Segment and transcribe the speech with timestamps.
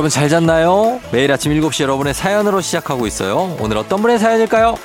[0.00, 0.98] 여러분 잘 잤나요?
[1.12, 3.54] 매일 아침 7시 여러분의 사연으로 시작하고 있어요.
[3.60, 4.78] 오늘 어떤 분의 사연일까요?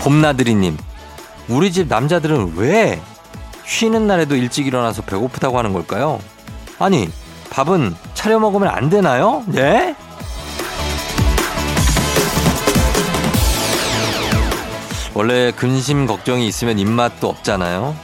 [0.00, 0.78] 봄나들이님,
[1.50, 2.98] 우리 집 남자들은 왜
[3.66, 6.18] 쉬는 날에도 일찍 일어나서 배고프다고 하는 걸까요?
[6.78, 7.10] 아니,
[7.50, 9.44] 밥은 차려 먹으면 안 되나요?
[9.54, 9.94] 예?
[15.22, 17.94] 원래 근심 걱정이 있으면 입맛도 없잖아요.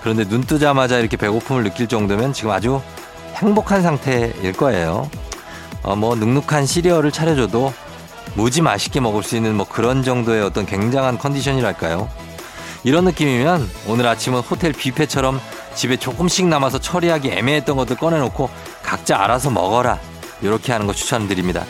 [0.00, 2.80] 그런데 눈 뜨자마자 이렇게 배고픔을 느낄 정도면 지금 아주
[3.34, 5.10] 행복한 상태일 거예요.
[5.82, 7.74] 어, 뭐 눅눅한 시리얼을 차려줘도
[8.34, 12.08] 무지 맛있게 먹을 수 있는 뭐 그런 정도의 어떤 굉장한 컨디션이랄까요.
[12.84, 15.40] 이런 느낌이면 오늘 아침은 호텔 뷔페처럼
[15.74, 18.48] 집에 조금씩 남아서 처리하기 애매했던 것들 꺼내놓고
[18.84, 19.98] 각자 알아서 먹어라.
[20.42, 21.64] 이렇게 하는 거 추천드립니다.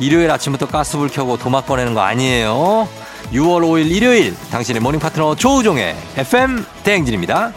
[0.00, 2.88] 일요일 아침부터 가스불 켜고 도마 꺼내는 거 아니에요.
[3.34, 7.52] 6월 5일 일요일 당신의 모닝 파트너 조우종의 FM 대행진입니다.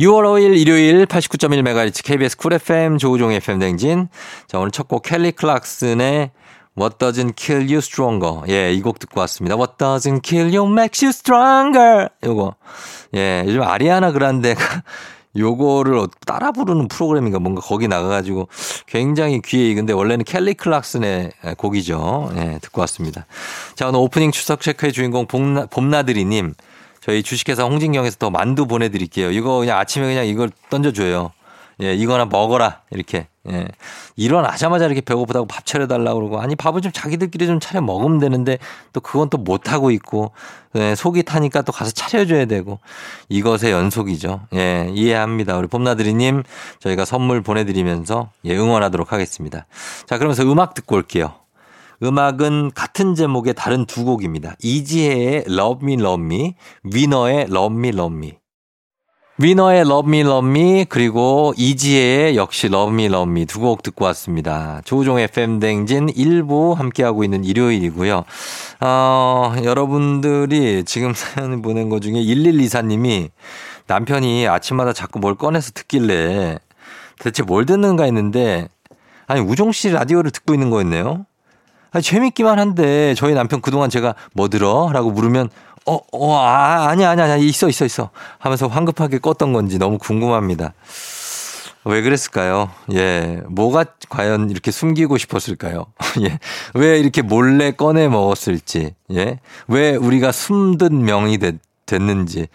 [0.00, 4.08] 6월 5일 일요일 89.1MHz KBS 쿨 FM 조우종의 FM 대행진.
[4.48, 6.32] 자, 오늘 첫 곡 켈리 클락슨의
[6.76, 8.40] What doesn't kill you stronger.
[8.48, 9.54] 예, 이 곡 듣고 왔습니다.
[9.54, 12.08] What doesn't kill you makes you stronger.
[12.24, 12.56] 요거.
[13.14, 14.82] 예, 요즘 아리아나 그란데가
[15.36, 18.48] 요거를 따라 부르는 프로그램인가 뭔가 거기 나가가지고
[18.86, 22.32] 굉장히 귀에 익은데 원래는 켈리 클락슨의 곡이죠.
[22.36, 23.26] 예, 듣고 왔습니다.
[23.74, 26.54] 자, 오늘 오프닝 추석 체크의 주인공 봄나, 봄나들이님.
[27.00, 29.30] 저희 주식회사 홍진경에서 더 만두 보내드릴게요.
[29.30, 31.32] 이거 그냥 아침에 그냥 이걸 던져줘요.
[31.82, 32.82] 예, 이거나 먹어라.
[32.90, 33.28] 이렇게.
[33.50, 33.66] 예.
[34.16, 38.58] 일어나자마자 이렇게 배고프다고 밥 차려달라고 그러고, 아니, 밥은 좀 자기들끼리 좀 차려 먹으면 되는데,
[38.92, 40.32] 또 그건 또 못하고 있고,
[40.76, 42.80] 예, 속이 타니까 또 가서 차려줘야 되고,
[43.28, 44.42] 이것의 연속이죠.
[44.54, 45.58] 예, 이해합니다.
[45.58, 46.42] 우리 봄나들이님,
[46.80, 49.66] 저희가 선물 보내드리면서, 예, 응원하도록 하겠습니다.
[50.06, 51.34] 자, 그러면서 음악 듣고 올게요.
[52.02, 54.54] 음악은 같은 제목의 다른 두 곡입니다.
[54.62, 58.43] 이지혜의 Love Me Love Me, 위너의 Love Me Love Me.
[59.38, 64.04] 위너의 Love Me Love Me 그리고 이지혜의 역시 Love Me Love Me 두 곡 듣고
[64.04, 64.80] 왔습니다.
[64.84, 68.24] 조우종 FM 댕진 1부 함께하고 있는 일요일이고요.
[68.80, 73.30] 어, 여러분들이 지금 사연 보낸 것 중에 1124님이
[73.88, 76.58] 남편이 아침마다 자꾸 뭘 꺼내서 듣길래
[77.18, 78.68] 대체 뭘 듣는가 했는데
[79.26, 81.26] 아니 우종 씨 라디오를 듣고 있는 거였네요.
[81.90, 84.90] 아니, 재밌기만 한데 저희 남편 그동안 제가 뭐 들어?
[84.92, 85.48] 라고 물으면
[85.86, 88.10] 어, 어, 아, 아니야, 아니야, 아니야, 있어, 있어, 있어.
[88.38, 90.72] 하면서 황급하게 껐던 건지 너무 궁금합니다.
[91.84, 92.70] 왜 그랬을까요?
[92.94, 93.42] 예.
[93.48, 95.86] 뭐가 과연 이렇게 숨기고 싶었을까요?
[96.22, 96.38] 예.
[96.72, 98.94] 왜 이렇게 몰래 꺼내 먹었을지.
[99.12, 99.40] 예.
[99.68, 101.56] 왜 우리가 숨든 명이 됐,
[101.86, 102.46] 됐는지.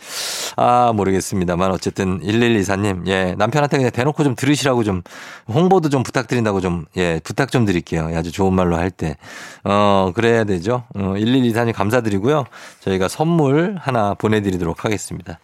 [0.55, 5.01] 아, 모르겠습니다만 어쨌든 1124님, 예, 남편한테 그냥 대놓고 좀 들으시라고 좀
[5.47, 8.11] 홍보도 좀 부탁드린다고 좀, 예, 부탁 좀 드릴게요.
[8.15, 9.15] 아주 좋은 말로 할 때.
[9.63, 10.83] 어, 그래야 되죠.
[10.95, 12.45] 어, 1124님 감사드리고요.
[12.81, 15.39] 저희가 선물 하나 보내드리도록 하겠습니다.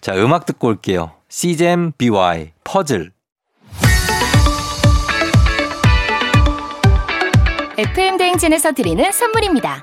[0.00, 1.12] 자, 음악 듣고 올게요.
[1.28, 3.12] CJM BY 퍼즐.
[7.78, 9.82] FM 대행진에서 드리는 선물입니다.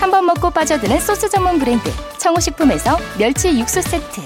[0.00, 4.20] 한 번 먹고 빠져드는 소스 전문 브랜드 청호식품에서 멸치 육수 세트.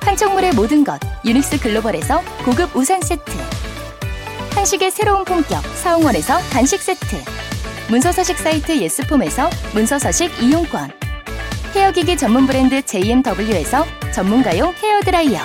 [0.00, 3.30] 한총물의 모든 것 유닉스 글로벌에서 고급 우산 세트.
[4.54, 7.22] 한식의 새로운 품격 사옹원에서 간식 세트.
[7.88, 10.90] 문서서식 사이트 예스폼에서 문서서식 이용권.
[11.74, 13.84] 헤어기기 전문 브랜드 JMW에서
[14.14, 15.40] 전문가용 헤어드라이어.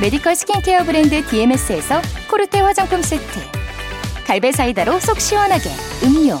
[0.00, 3.40] medical 스킨케어 브랜드 DMS에서 코르테 화장품 세트.
[4.26, 5.70] 갈배 사이다로 속 시원하게
[6.04, 6.40] 음료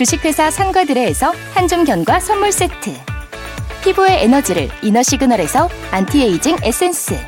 [0.00, 2.90] 주식회사 상과드레에서 한줌견과 선물 세트.
[3.84, 7.18] 피부의 에너지를 이너 시그널에서 안티에이징 에센스.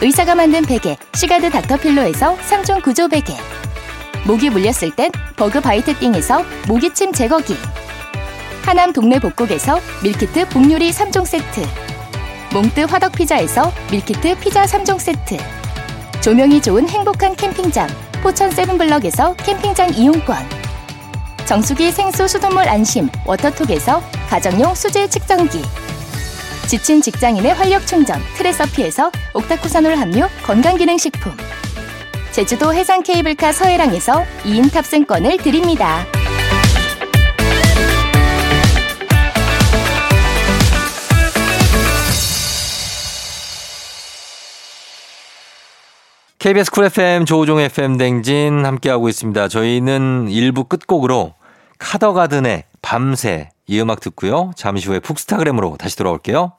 [0.00, 3.34] 의사가 만든 베개 시가드 닥터필로에서 3종 구조 베개.
[4.24, 7.56] 모기 물렸을 땐 버그 바이트 띵에서 모기침 제거기.
[8.62, 11.66] 하남 동네 복국에서 밀키트 복요리 3종 세트.
[12.52, 15.38] 몽뜨 화덕 피자에서 밀키트 피자 3종 세트.
[16.20, 17.88] 조명이 좋은 행복한 캠핑장
[18.22, 20.55] 포천 세븐블럭에서 캠핑장 이용권
[21.46, 25.62] 정수기 생수 수돗물 안심 워터톡에서 가정용 수질 측정기
[26.66, 31.32] 지친 직장인의 활력 충전 트레서피에서 옥타코산올 함유 건강기능식품
[32.32, 36.04] 제주도 해상 케이블카 서해랑에서 2인 탑승권을 드립니다.
[46.38, 49.48] KBS 쿨 FM 조우종 FM 댕진 함께하고 있습니다.
[49.48, 51.35] 저희는 1부 끝곡으로
[51.78, 54.52] 카더가든의 밤새 이 음악 듣고요.
[54.56, 56.52] 잠시 후에 북스타그램으로 다시 돌아올게요.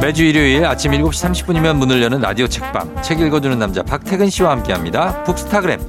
[0.00, 5.24] 매주 일요일 아침 7시 30분이면 문을 여는 라디오 책방 책 읽어주는 남자 박태근 씨와 함께합니다.
[5.24, 5.80] 북스타그램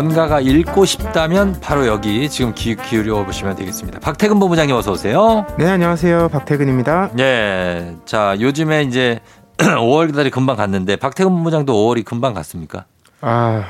[0.00, 4.00] 뭔가가 읽고 싶다면 바로 여기 지금 귀 기울여 보시면 되겠습니다.
[4.00, 5.44] 박태근 본부장님 어서 오세요.
[5.58, 6.30] 네, 안녕하세요.
[6.30, 7.10] 박태근입니다.
[7.18, 7.94] 예.
[8.06, 9.20] 자, 요즘에 이제
[9.58, 12.86] 5월 달이 금방 갔는데 박태근 본부장도 5월이 금방 갔습니까?
[13.20, 13.64] 아,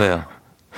[0.00, 0.24] 왜요?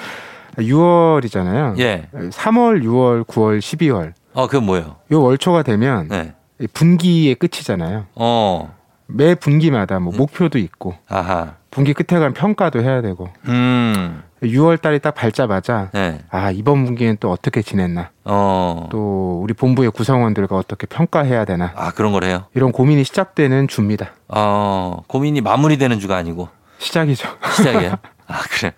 [0.59, 1.79] 6월이잖아요.
[1.81, 2.09] 예.
[2.13, 4.13] 3월, 6월, 9월, 12월.
[4.35, 4.97] 어, 그건 뭐예요?
[5.13, 6.35] 요 월초가 되면 네.
[6.75, 8.05] 분기의 끝이잖아요.
[8.17, 8.75] 어.
[9.07, 10.05] 매 분기마다 음.
[10.05, 11.55] 뭐 목표도 있고 아하.
[11.71, 14.23] 분기 끝에 가면 평가도 해야 되고 음.
[14.43, 16.21] 6월 달이 딱 밝자마자 네.
[16.31, 18.11] 아, 이번 분기는 또 어떻게 지냈나?
[18.25, 18.89] 어.
[18.91, 21.73] 또 우리 본부의 구성원들과 어떻게 평가해야 되나?
[21.75, 22.45] 아, 그런 거래요?
[22.55, 24.11] 이런 고민이 시작되는 주입니다.
[24.29, 26.49] 어, 고민이 마무리되는 주가 아니고
[26.79, 27.29] 시작이죠.
[27.57, 27.95] 시작이에요?
[28.29, 28.73] 아, 그래.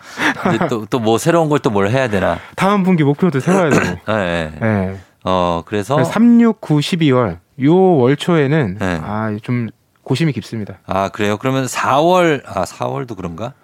[0.55, 2.39] 이제 또, 또 뭐 새로운 걸 또 뭘 해야 되나?
[2.55, 3.99] 다음 분기 목표도 세워야 되고.
[4.11, 4.61] 예, 예.
[4.61, 4.97] 네.
[5.25, 9.01] 어, 그래서 3, 6, 9, 12월 요 월초에는 네.
[9.03, 9.69] 아, 좀
[10.07, 10.79] 고심이 깊습니다.
[10.87, 11.37] 아, 그래요?
[11.37, 13.55] 그러면 4월, 아, 4월도 그런가?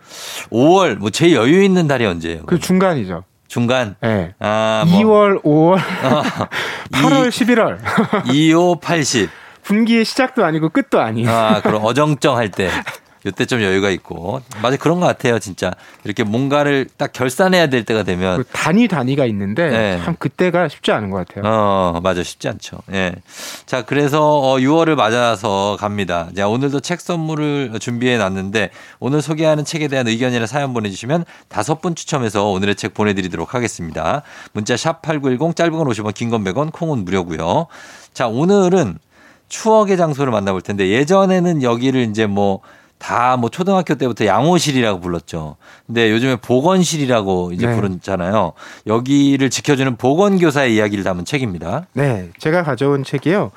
[0.51, 2.43] 5월, 뭐 제일 여유 있는 달이 언제예요?
[2.47, 3.23] 그 중간이죠.
[3.47, 3.95] 중간?
[4.03, 4.35] 예.
[4.41, 4.99] 아, 뭐.
[5.01, 6.23] 2월, 5월, 어,
[6.91, 7.79] 8월, 11월.
[8.35, 9.31] 2, 5, 80.
[9.63, 11.29] 분기의 시작도 아니고 끝도 아닌.
[11.29, 12.69] 아, 그럼 어정쩡할 때.
[13.25, 14.41] 요때 좀 여유가 있고.
[14.63, 15.71] 맞아, 그런 것 같아요, 진짜.
[16.05, 18.39] 이렇게 뭔가를 딱 결산해야 될 때가 되면.
[18.39, 20.01] 그 단위 단위가 있는데 네.
[20.05, 21.45] 참 그때가 쉽지 않은 것 같아요.
[21.47, 22.23] 어, 맞아.
[22.23, 22.79] 쉽지 않죠.
[22.93, 23.15] 예.
[23.67, 26.29] 자, 그래서 어, 6월을 맞아서 갑니다.
[26.37, 31.95] 자, 오늘도 책 선물을 준비해 놨는데 오늘 소개하는 책에 대한 의견이나 사연 보내주시면 다섯 분
[31.95, 34.23] 추첨해서 오늘의 책 보내드리도록 하겠습니다.
[34.53, 37.67] 문자 샵 8910 짧은 건 50원, 긴 건 100원, 콩은 무료고요.
[38.15, 38.99] 자, 오늘은
[39.49, 42.61] 추억의 장소를 만나볼 텐데 예전에는 여기를 이제 뭐
[43.03, 45.57] 다 뭐 초등학교 때부터 양호실이라고 불렀죠.
[45.87, 47.75] 근데 요즘에 보건실이라고 이제 네.
[47.75, 48.53] 부르잖아요.
[48.87, 51.87] 여기를 지켜주는 보건교사의 이야기를 담은 책입니다.
[51.95, 53.51] 네, 제가 가져온 책이요.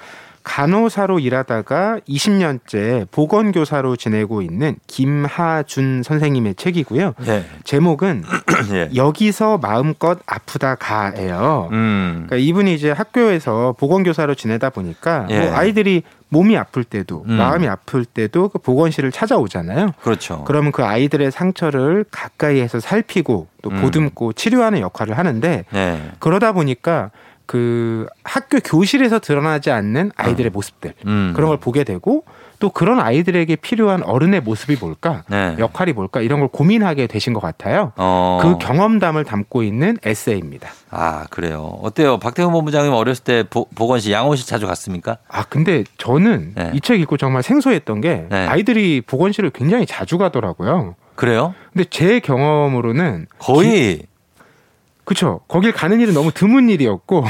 [0.44, 7.16] 간호사로 일하다가 20년째 보건교사로 지내고 있는 김하준 선생님의 책이고요.
[7.28, 7.46] 예.
[7.64, 8.24] 제목은
[8.74, 8.90] 예.
[8.96, 11.70] 여기서 마음껏 아프다 가예요.
[11.72, 12.26] 음.
[12.28, 15.40] 그러니까 이분이 이제 학교에서 보건교사로 지내다 보니까 예.
[15.40, 17.34] 뭐 아이들이 몸이 아플 때도 음.
[17.34, 19.94] 마음이 아플 때도 그 보건실을 찾아오잖아요.
[20.02, 20.44] 그렇죠.
[20.46, 23.82] 그러면 그 아이들의 상처를 가까이에서 살피고 또 음.
[23.82, 26.12] 보듬고 치료하는 역할을 하는데 예.
[26.20, 27.12] 그러다 보니까
[27.46, 31.34] 그 학교 교실에서 드러나지 않는 아이들의 모습들 음.
[31.36, 32.24] 그런 걸 보게 되고
[32.60, 35.56] 또 그런 아이들에게 필요한 어른의 모습이 뭘까 네.
[35.60, 37.92] 역할이 뭘까 이런 걸 고민하게 되신 것 같아요.
[37.98, 38.40] 어.
[38.42, 40.70] 그 경험담을 담고 있는 에세이입니다.
[40.92, 41.78] 아, 그래요.
[41.82, 42.18] 어때요?
[42.18, 45.18] 박태훈 본부장님 어렸을 때 보, 보건실, 양호실 자주 갔습니까?
[45.28, 46.72] 아 근데 저는 네.
[46.74, 48.48] 이책 읽고 정말 생소했던 게 네.
[48.48, 50.96] 아이들이 보건실을 굉장히 자주 가더라고요.
[51.16, 51.54] 그래요?
[51.74, 54.02] 근데 제 경험으로는 거의,
[55.06, 57.24] 그쵸 거길 가는 일은 너무 드문 일이었고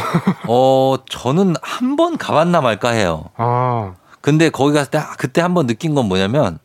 [0.47, 3.25] 어, 저는 한 번 가봤나 말까 해요.
[3.37, 3.93] 아
[4.25, 6.57] 근데 거기 갔을 때, 아, 그때 한번 느낀 건 뭐냐면,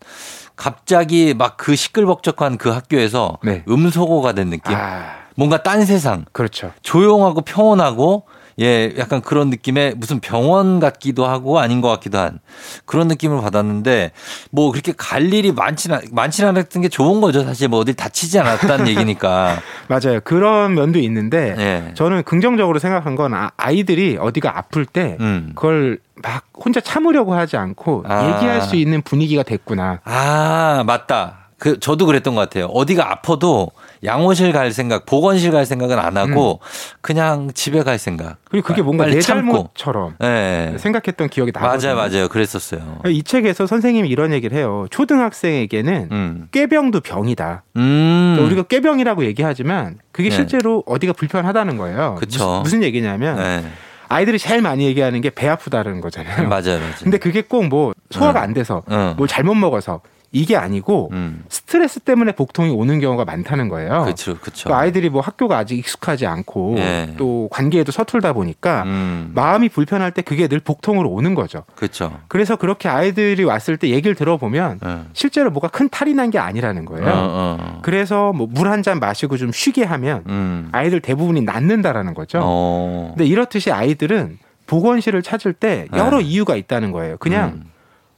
[0.57, 3.64] 갑자기 막 그 시끌벅적한 그 학교에서 네.
[3.69, 4.75] 음소거가 된 느낌?
[4.75, 6.25] 아, 뭔가 딴 세상.
[6.33, 6.73] 그렇죠.
[6.81, 8.25] 조용하고 평온하고
[8.61, 12.40] 예, 약간 그런 느낌의 무슨 병원 같기도 하고 아닌 것 같기도 한
[12.85, 14.12] 그런 느낌을 받았는데
[14.50, 17.43] 뭐 그렇게 갈 일이 많지는 많지는 않았던 게 좋은 거죠.
[17.45, 19.59] 사실 뭐 어딜 다치지 않았다는 얘기니까.
[19.88, 20.21] 맞아요.
[20.23, 21.95] 그런 면도 있는데 예.
[21.95, 25.52] 저는 긍정적으로 생각한 건 아, 아이들이 어디가 아플 때 음.
[25.55, 28.35] 그걸 막 혼자 참으려고 하지 않고 아.
[28.35, 30.00] 얘기할 수 있는 분위기가 됐구나.
[30.05, 31.37] 아, 맞다.
[31.59, 32.67] 그 저도 그랬던 것 같아요.
[32.67, 33.71] 어디가 아파도
[34.04, 36.61] 양호실 갈 생각, 보건실 갈 생각은 안 하고
[37.02, 38.37] 그냥 집에 갈 생각.
[38.50, 39.21] 그리고 그게 뭔가 내.
[39.21, 40.75] 잘못처럼 네.
[40.78, 41.95] 생각했던 기억이 나거든요.
[41.95, 42.28] 맞아요, 맞아요.
[42.28, 43.00] 그랬었어요.
[43.07, 44.87] 이 책에서 선생님이 이런 얘기를 해요.
[44.90, 46.49] 초등학생에게는 음.
[46.52, 47.62] 꾀병도 병이다.
[47.76, 48.33] 음.
[48.37, 50.35] 그러니까 우리가 꾀병이라고 얘기하지만 그게 네.
[50.37, 52.16] 실제로 어디가 불편하다는 거예요.
[52.19, 52.38] 그쵸.
[52.47, 53.64] 무슨, 무슨 얘기냐면 네.
[54.09, 56.49] 아이들이 제일 많이 얘기하는 게 배 아프다는 거잖아요.
[56.50, 56.95] 맞아요, 맞아요.
[57.02, 58.45] 근데 그게 꼭 뭐 소화가 응.
[58.45, 59.14] 안 돼서 응.
[59.16, 60.00] 뭘 잘못 먹어서
[60.32, 61.42] 이게 아니고 음.
[61.49, 64.02] 스트레스 때문에 복통이 오는 경우가 많다는 거예요.
[64.04, 64.68] 그렇죠, 그렇죠.
[64.68, 67.14] 또 아이들이 뭐 학교가 아직 익숙하지 않고 예.
[67.16, 69.32] 또 관계에도 서툴다 보니까 음.
[69.34, 71.64] 마음이 불편할 때 그게 늘 복통으로 오는 거죠.
[71.75, 72.16] 그렇죠.
[72.28, 75.06] 그래서 그렇게 아이들이 왔을 때 얘기를 들어보면 어.
[75.14, 77.06] 실제로 뭐가 큰 탈이 난 게 아니라는 거예요.
[77.08, 77.78] 어, 어.
[77.82, 80.68] 그래서 뭐 물 한 잔 마시고 좀 쉬게 하면 음.
[80.70, 82.38] 아이들 대부분이 낫는다라는 거죠.
[82.42, 83.14] 어.
[83.16, 86.25] 근데 이렇듯이 아이들은 보건실을 찾을 때 여러 네.
[86.25, 87.16] 이유가 있다는 거예요.
[87.18, 87.70] 그냥 음.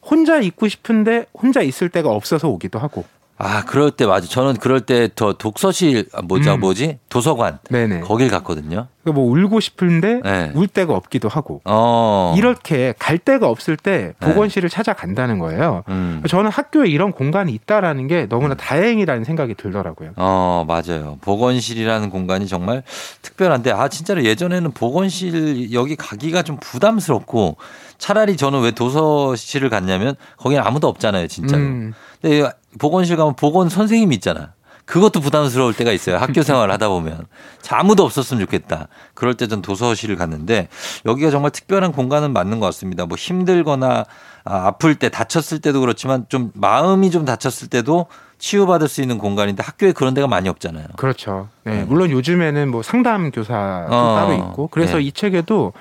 [0.03, 3.05] 혼자 있고 싶은데 혼자 있을 데가 없어서 오기도 하고.
[3.39, 4.29] 아, 그럴 때 맞아.
[4.29, 6.61] 저는 그럴 때 더 독서실 아, 뭐죠, 음.
[6.61, 6.99] 뭐지?
[7.09, 8.01] 도서관 네네.
[8.01, 8.87] 거길 갔거든요.
[9.05, 10.53] 그뭐 울고 싶은데 네.
[10.55, 11.61] 울 데가 없기도 하고.
[11.65, 12.35] 어.
[12.39, 14.27] 이렇게 갈 데가 없을 때 네.
[14.29, 15.83] 보건실을 찾아간다는 거예요.
[15.89, 16.23] 음.
[16.29, 20.13] 저는 학교에 이런 공간이 있다라는 게 너무나 다행이라는 생각이 들더라고요.
[20.17, 21.19] 어, 맞아요.
[21.23, 22.85] 보건실이라는 공간이 정말
[23.23, 27.57] 특별한데, 아, 진짜로 예전에는 보건실 여기 가기가 좀 부담스럽고,
[27.99, 31.61] 차라리 저는 왜 도서실을 갔냐면, 거기는 아무도 없잖아요, 진짜로.
[31.63, 32.49] 음, 근데
[32.79, 34.53] 보건실 가면 보건 선생님이 있잖아.
[34.85, 36.17] 그것도 부담스러울 때가 있어요.
[36.17, 37.27] 학교 생활을 하다 보면.
[37.61, 38.89] 자, 아무도 없었으면 좋겠다.
[39.15, 40.69] 그럴 때 전 도서실을 갔는데
[41.07, 43.07] 여기가 정말 특별한 공간은 맞는 것 같습니다.
[43.07, 44.05] 뭐 힘들거나
[44.45, 48.07] 아, 아플 때 다쳤을 때도 그렇지만 좀 마음이 좀 다쳤을 때도
[48.39, 50.87] 치유받을 수 있는 공간인데 학교에 그런 데가 많이 없잖아요.
[50.97, 51.49] 그렇죠.
[51.63, 51.85] 네, 네.
[51.85, 55.05] 물론 요즘에는 뭐 상담 교사도 어, 따로 있고 그래서 네.
[55.05, 55.73] 이 책에도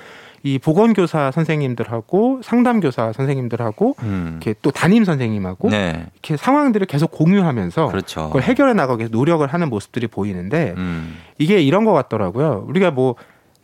[0.44, 4.40] 이 보건교사 선생님들하고 상담교사 선생님들하고 음.
[4.42, 6.06] 이렇게 또 담임 선생님하고 네.
[6.14, 8.26] 이렇게 상황들을 계속 공유하면서 그렇죠.
[8.26, 11.16] 그걸 해결해 나가기 위해서 노력을 하는 모습들이 보이는데 음.
[11.38, 12.64] 이게 이런 것 같더라고요.
[12.68, 13.14] 우리가 뭐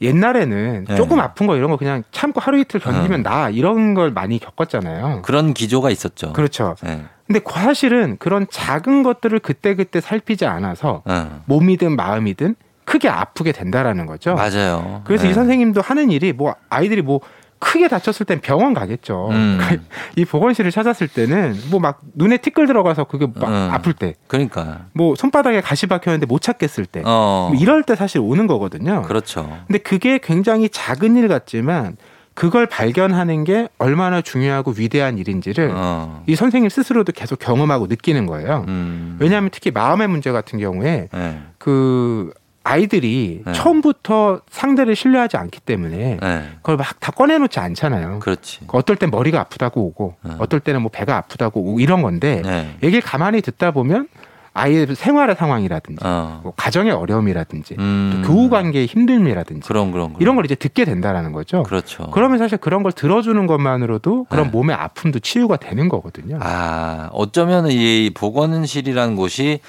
[0.00, 0.94] 옛날에는 네.
[0.94, 5.22] 조금 아픈 거 이런 거 그냥 참고 하루 이틀 견디면 나 이런 걸 많이 겪었잖아요.
[5.22, 6.32] 그런 기조가 있었죠.
[6.32, 6.76] 그렇죠.
[6.84, 7.02] 네.
[7.26, 11.42] 근데 사실은 그런 작은 것들을 그때그때 살피지 않아서 어.
[11.46, 12.54] 몸이든 마음이든
[12.88, 14.34] 크게 아프게 된다라는 거죠.
[14.34, 15.02] 맞아요.
[15.04, 15.30] 그래서 네.
[15.30, 17.20] 이 선생님도 하는 일이 뭐 아이들이 뭐
[17.58, 19.28] 크게 다쳤을 땐 병원 가겠죠.
[19.30, 19.58] 음.
[20.16, 23.68] 이 보건실을 찾았을 때는 뭐 막 눈에 티끌 들어가서 그게 막 음.
[23.72, 24.86] 아플 때, 그러니까.
[24.94, 27.50] 뭐 손바닥에 가시 박혔는데 못 찾겠을 때, 어.
[27.52, 29.02] 뭐 이럴 때 사실 오는 거거든요.
[29.02, 29.58] 그렇죠.
[29.66, 31.96] 근데 그게 굉장히 작은 일 같지만
[32.34, 36.22] 그걸 발견하는 게 얼마나 중요하고 위대한 일인지를 어.
[36.26, 38.64] 이 선생님 스스로도 계속 경험하고 느끼는 거예요.
[38.68, 39.16] 음.
[39.20, 41.38] 왜냐하면 특히 마음의 문제 같은 경우에 네.
[41.58, 42.32] 그
[42.68, 43.52] 아이들이 네.
[43.52, 46.42] 처음부터 상대를 신뢰하지 않기 때문에 네.
[46.56, 48.18] 그걸 막 다 꺼내놓지 않잖아요.
[48.18, 48.60] 그렇지.
[48.68, 50.32] 어떨 땐 머리가 아프다고 오고, 네.
[50.38, 52.76] 어떨 때는 뭐 배가 아프다고 오고 이런 건데 네.
[52.82, 54.08] 얘기를 가만히 듣다 보면
[54.52, 56.40] 아이의 생활의 상황이라든지, 어.
[56.42, 58.22] 뭐 가정의 어려움이라든지, 음.
[58.24, 60.20] 또 교우 관계의 힘듦이라든지 그런 그런 그런.
[60.20, 61.62] 이런 걸 이제 듣게 된다라는 거죠.
[61.62, 62.10] 그렇죠.
[62.10, 64.50] 그러면 사실 그런 걸 들어주는 것만으로도 그런 네.
[64.50, 66.38] 몸의 아픔도 치유가 되는 거거든요.
[66.42, 69.60] 아, 어쩌면 이 보건실이라는 곳이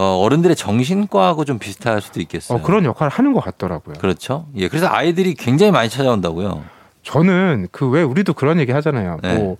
[0.00, 2.58] 어, 어른들의 정신과하고 좀 비슷할 수도 있겠어요.
[2.58, 3.96] 어, 그런 역할을 하는 것 같더라고요.
[3.98, 4.46] 그렇죠.
[4.54, 4.68] 예.
[4.68, 6.62] 그래서 아이들이 굉장히 많이 찾아온다고요.
[7.02, 9.18] 저는 그 왜 우리도 그런 얘기 하잖아요.
[9.22, 9.34] 네.
[9.34, 9.56] 뭐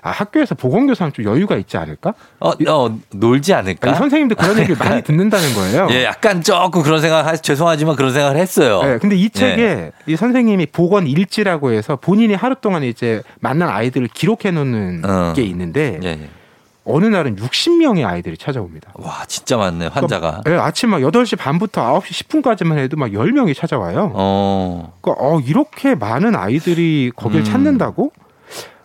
[0.00, 2.14] 아, 학교에서 보건교사는 좀 여유가 있지 않을까?
[2.40, 3.90] 어, 어 놀지 않을까?
[3.90, 5.88] 아니, 선생님도 그런 얘기를 많이 듣는다는 거예요.
[5.90, 8.82] 예, 약간 조금 그런 생각, 하- 죄송하지만 그런 생각을 했어요.
[8.82, 14.08] 네, 근데 이 책에 이 선생님이 보건 일지라고 해서 본인이 하루 동안 이제 만난 아이들을
[14.14, 15.32] 기록해 놓는 어.
[15.36, 16.28] 게 있는데 예, 예.
[16.84, 18.92] 어느 날은 60명의 아이들이 찾아옵니다.
[18.94, 20.42] 와, 진짜 많네, 환자가.
[20.44, 24.12] 네, 아침 막 8시 반부터 9시 10분까지만 해도 막 10명이 찾아와요.
[24.14, 27.44] 어, 그러니까 어, 이렇게 많은 아이들이 거길 음.
[27.44, 28.12] 찾는다고?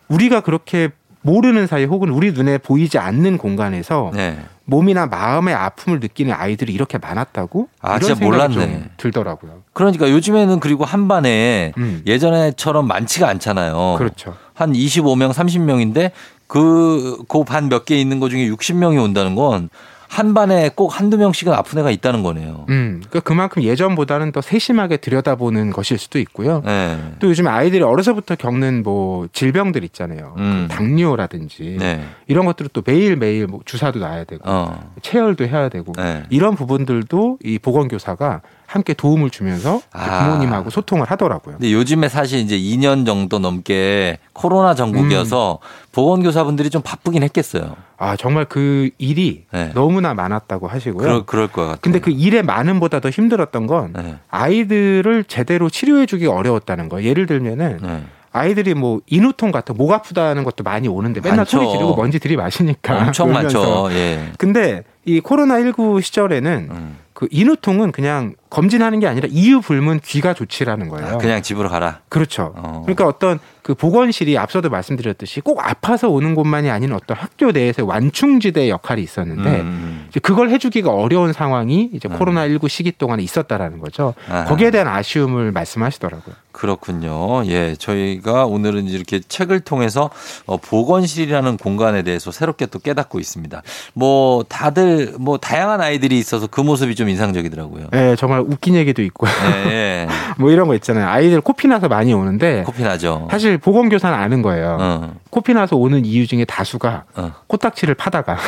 [0.09, 0.89] 우리가 그렇게
[1.21, 4.37] 모르는 사이 혹은 우리 눈에 보이지 않는 공간에서 네.
[4.65, 7.67] 몸이나 마음의 아픔을 느끼는 아이들이 이렇게 많았다고?
[7.81, 8.53] 아, 진짜 몰랐네.
[8.53, 9.63] 좀 들더라고요.
[9.73, 12.03] 그러니까 요즘에는 그리고 한 반에 음.
[12.05, 13.95] 예전에처럼 많지가 않잖아요.
[13.97, 14.35] 그렇죠.
[14.53, 16.11] 한 25명, 30명인데
[16.47, 19.69] 그, 그 반 몇 개 있는 거 중에 60명이 온다는 건
[20.09, 22.65] 한 반에 꼭 한두 명씩은 아픈 애가 있다는 거네요.
[22.69, 26.61] 음, 그러니까 그만큼 예전보다는 더 세심하게 들여다보는 것일 수도 있고요.
[26.65, 26.97] 네.
[27.19, 30.33] 또 요즘 아이들이 어려서부터 겪는 뭐 질병들 있잖아요.
[30.37, 30.67] 음.
[30.69, 32.01] 그 당뇨라든지 네.
[32.27, 34.93] 이런 것들을 또 매일 매일 뭐 주사도 놔야 되고 어.
[35.01, 36.23] 체열도 해야 되고 네.
[36.29, 40.25] 이런 부분들도 이 보건교사가 함께 도움을 주면서 아.
[40.25, 41.55] 부모님하고 소통을 하더라고요.
[41.55, 45.87] 근데 요즘에 사실 이제 2년 정도 넘게 코로나 전국이어서 음.
[45.93, 47.77] 보건교사분들이 좀 바쁘긴 했겠어요.
[47.97, 49.71] 아 정말 그 일이 네.
[49.73, 51.01] 너무나 많았다고 하시고요.
[51.01, 51.77] 그럴, 그럴 것 같아요.
[51.81, 54.15] 근데 그 일의 많음보다 더 힘들었던 건 네.
[54.29, 57.01] 아이들을 제대로 치료해주기 어려웠다는 거.
[57.03, 58.03] 예를 들면은 네.
[58.33, 61.57] 아이들이 뭐 인후통 같은 목 아프다는 것도 많이 오는데 맨날 많죠.
[61.57, 63.31] 소리 지르고 먼지 들이마시니까 엄청.
[63.31, 63.87] 많죠.
[63.91, 64.31] 예.
[64.37, 66.97] 근데 이 코로나 19 시절에는 음.
[67.17, 71.15] 그 인후통은 그냥 검진하는 게 아니라 이유 불문 귀가 조치라는 거예요.
[71.15, 72.01] 아, 그냥 집으로 가라.
[72.09, 72.53] 그렇죠.
[72.55, 72.83] 어.
[72.85, 78.69] 그러니까 어떤 그 보건실이 앞서도 말씀드렸듯이 꼭 아파서 오는 곳만이 아닌 어떤 학교 내에서 완충지대의
[78.69, 80.05] 역할이 있었는데 음.
[80.07, 82.17] 이제 그걸 해주기가 어려운 상황이 이제 음.
[82.17, 84.13] 코로나 19 시기 동안에 있었다라는 거죠.
[84.29, 84.45] 아하.
[84.45, 86.33] 거기에 대한 아쉬움을 말씀하시더라고요.
[86.57, 87.45] 그렇군요.
[87.45, 90.09] 예, 저희가 오늘은 이렇게 책을 통해서
[90.47, 93.61] 어, 보건실이라는 공간에 대해서 새롭게 또 깨닫고 있습니다.
[93.93, 97.89] 뭐 다들 뭐 다양한 아이들이 있어서 그 모습이 좀 인상적이더라고요.
[97.93, 100.07] 예, 정말 웃긴 얘기도 있고 예, 예.
[100.39, 101.07] 뭐 이런 거 있잖아요.
[101.07, 103.27] 아이들 코피 나서 많이 오는데 코피 나죠.
[103.29, 104.77] 사실 보건교사는 아는 거예요.
[104.79, 108.37] 어, 코피 나서 오는 이유 중에 다수가 어, 코딱지를 파다가.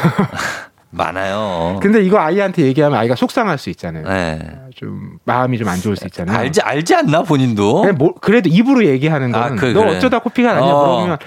[0.92, 1.80] 많아요.
[1.84, 4.06] 근데 이거 아이한테 얘기하면 아이가 속상할 수 있잖아요.
[4.08, 4.40] 예.
[4.76, 6.36] 좀 마음이 좀 안 좋을 수 있잖아요.
[6.36, 7.82] 알지 알지 않나 본인도?
[7.82, 9.98] 그냥 뭐, 그래도 입으로 얘기하는 아, 거는 그, 너 그래.
[9.98, 10.80] 어쩌다 코피가 나냐 어.
[10.88, 11.18] 물어보면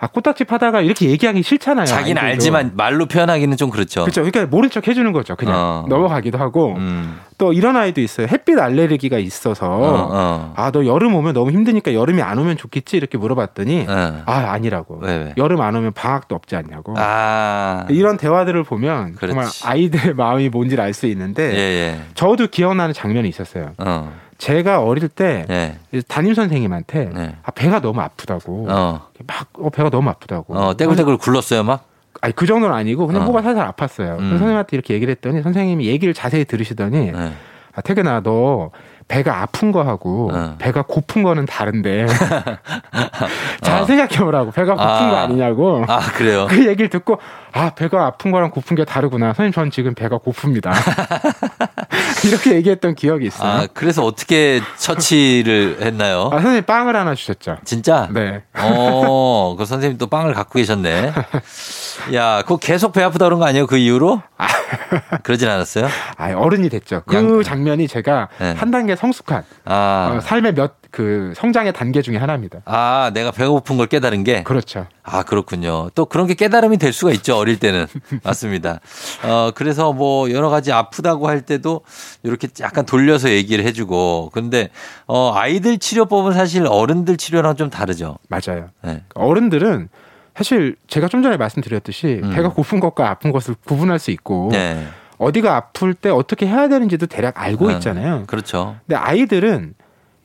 [0.00, 1.86] 아 코딱지 파다가 이렇게 얘기하기 싫잖아요.
[1.86, 2.34] 자기는 아이들도.
[2.34, 4.02] 알지만 말로 표현하기는 좀 그렇죠.
[4.02, 4.22] 그렇죠.
[4.22, 5.34] 그러니까 모른 척 해주는 거죠.
[5.34, 5.86] 그냥 어.
[5.88, 7.18] 넘어가기도 하고 음.
[7.36, 8.28] 또 이런 아이도 있어요.
[8.30, 10.52] 햇빛 알레르기가 있어서 어, 어.
[10.56, 14.22] 아너 여름 오면 너무 힘드니까 여름이 안 오면 좋겠지 이렇게 물어봤더니 어.
[14.24, 15.34] 아 아니라고 왜, 왜?
[15.36, 17.84] 여름 안 오면 방학도 없지 않냐고 아.
[17.88, 19.34] 이런 대화들을 보면 그렇지.
[19.34, 22.00] 정말 아이들의 마음이 뭔지를 알수 예, 있는데 예.
[22.14, 23.72] 저도 기억나는 장면이 있었어요.
[23.78, 24.12] 어.
[24.38, 26.00] 제가 어릴 때 예.
[26.06, 27.34] 담임 선생님한테 네.
[27.42, 29.07] 아, 배가 너무 아프다고 어.
[29.28, 31.84] 막 어, 배가 너무 아프다고 어, 떼굴떼굴 굴렀어요, 막?
[32.20, 33.24] 아니 그 정도는 아니고 그냥 어.
[33.26, 34.18] 뭐가 살살 아팠어요.
[34.18, 34.30] 음.
[34.30, 37.32] 선생님한테 이렇게 얘기를 했더니 선생님이 얘기를 자세히 들으시더니 네.
[37.74, 38.70] 아, 태근아 너
[39.06, 40.56] 배가 아픈 거하고 어.
[40.58, 42.06] 배가 고픈 거는 다른데
[43.62, 43.84] 잘 어.
[43.86, 45.10] 생각해 보라고 배가 고픈 아.
[45.10, 46.46] 거 아니냐고 아, 그래요?
[46.50, 47.18] 그 얘기를 듣고
[47.52, 50.70] 아 배가 아픈 거랑 고픈 게 다르구나 선생님 전 지금 배가 고픕니다
[52.26, 53.50] 이렇게 얘기했던 기억이 있어요.
[53.50, 56.28] 아, 그래서 어떻게 처치를 했나요?
[56.32, 57.58] 아, 선생님 빵을 하나 주셨죠.
[57.64, 58.08] 진짜?
[58.12, 58.42] 네.
[58.54, 61.12] 어, 그 선생님 또 빵을 갖고 계셨네.
[62.14, 63.66] 야, 그거 계속 배 아프다 그런 거 아니에요?
[63.66, 64.22] 그 이후로?
[65.22, 65.88] 그러진 않았어요?
[66.16, 67.02] 아 어른이 됐죠.
[67.06, 68.52] 그 양- 장면이 제가 네.
[68.56, 72.60] 한 단계 성숙한 아, 어, 삶의 몇 그 성장의 단계 중에 하나입니다.
[72.64, 74.42] 아, 내가 배가 고픈 걸 깨달은 게?
[74.42, 74.86] 그렇죠.
[75.02, 75.90] 아, 그렇군요.
[75.94, 77.36] 또 그런 게 깨달음이 될 수가 있죠.
[77.36, 77.86] 어릴 때는.
[78.24, 78.80] 맞습니다.
[79.22, 81.82] 어, 그래서 뭐 여러 가지 아프다고 할 때도
[82.22, 84.30] 이렇게 약간 돌려서 얘기를 해 주고.
[84.32, 84.70] 근데,
[85.06, 88.18] 어, 아이들 치료법은 사실 어른들 치료랑 좀 다르죠.
[88.28, 88.70] 맞아요.
[88.82, 89.02] 네.
[89.14, 89.88] 어른들은
[90.34, 92.30] 사실 제가 좀 전에 말씀드렸듯이 음.
[92.30, 94.86] 배가 고픈 것과 아픈 것을 구분할 수 있고 네.
[95.18, 97.74] 어디가 아플 때 어떻게 해야 되는지도 대략 알고 네.
[97.74, 98.22] 있잖아요.
[98.26, 98.76] 그렇죠.
[98.86, 99.74] 근데 아이들은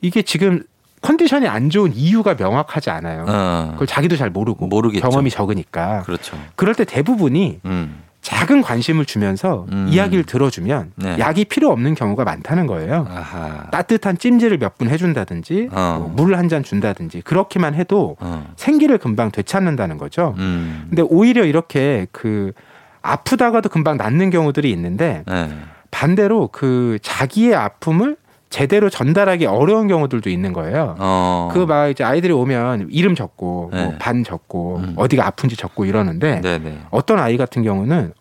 [0.04, 0.62] 이게 지금
[1.00, 3.24] 컨디션이 안 좋은 이유가 명확하지 않아요.
[3.28, 5.08] 어, 그걸 자기도 잘 모르고 모르겠죠.
[5.08, 6.38] 경험이 적으니까 그렇죠.
[6.56, 8.02] 그럴 때 대부분이 음.
[8.20, 9.86] 작은 관심을 주면서 음.
[9.90, 11.16] 이야기를 들어주면 네.
[11.18, 13.06] 약이 필요 없는 경우가 많다는 거예요.
[13.10, 13.68] 아하.
[13.70, 16.10] 따뜻한 찜질을 몇 분 해준다든지 어.
[16.16, 18.50] 물한잔 준다든지 그렇게만 해도 어.
[18.56, 20.34] 생기를 금방 되찾는다는 거죠.
[20.38, 20.86] 음.
[20.88, 22.52] 근데 오히려 이렇게 그
[23.02, 25.50] 아프다가도 금방 낫는 경우들이 있는데 네.
[25.90, 28.16] 반대로 그 자기의 아픔을
[28.54, 30.94] 제대로 전달하기 어려운 경우들도 있는 거예요.
[31.00, 31.50] 어.
[31.52, 33.82] 그막 이제 아이들이 오면 이름 적고 네.
[33.82, 34.94] 뭐반 적고 음.
[34.96, 36.82] 어디가 아픈지 적고 이러는데 네네.
[36.92, 38.12] 어떤 아이 같은 경우는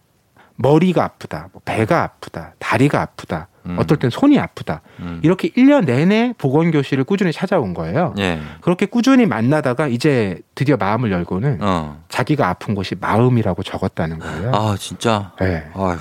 [0.56, 3.76] 머리가 아프다, 뭐 배가 아프다, 다리가 아프다, 음.
[3.78, 4.82] 어떨 땐 손이 아프다.
[5.02, 5.20] 음.
[5.24, 8.16] 이렇게 1년 내내 보건 교실을 꾸준히 찾아온 거예요.
[8.18, 8.40] 예.
[8.62, 12.02] 그렇게 꾸준히 만나다가 이제 드디어 마음을 열고는 어.
[12.10, 14.52] 자기가 아픈 곳이 마음이라고 적었다는 거예요.
[14.52, 15.32] 아, 진짜?
[15.40, 15.64] 네.
[15.76, 15.96] 아휴,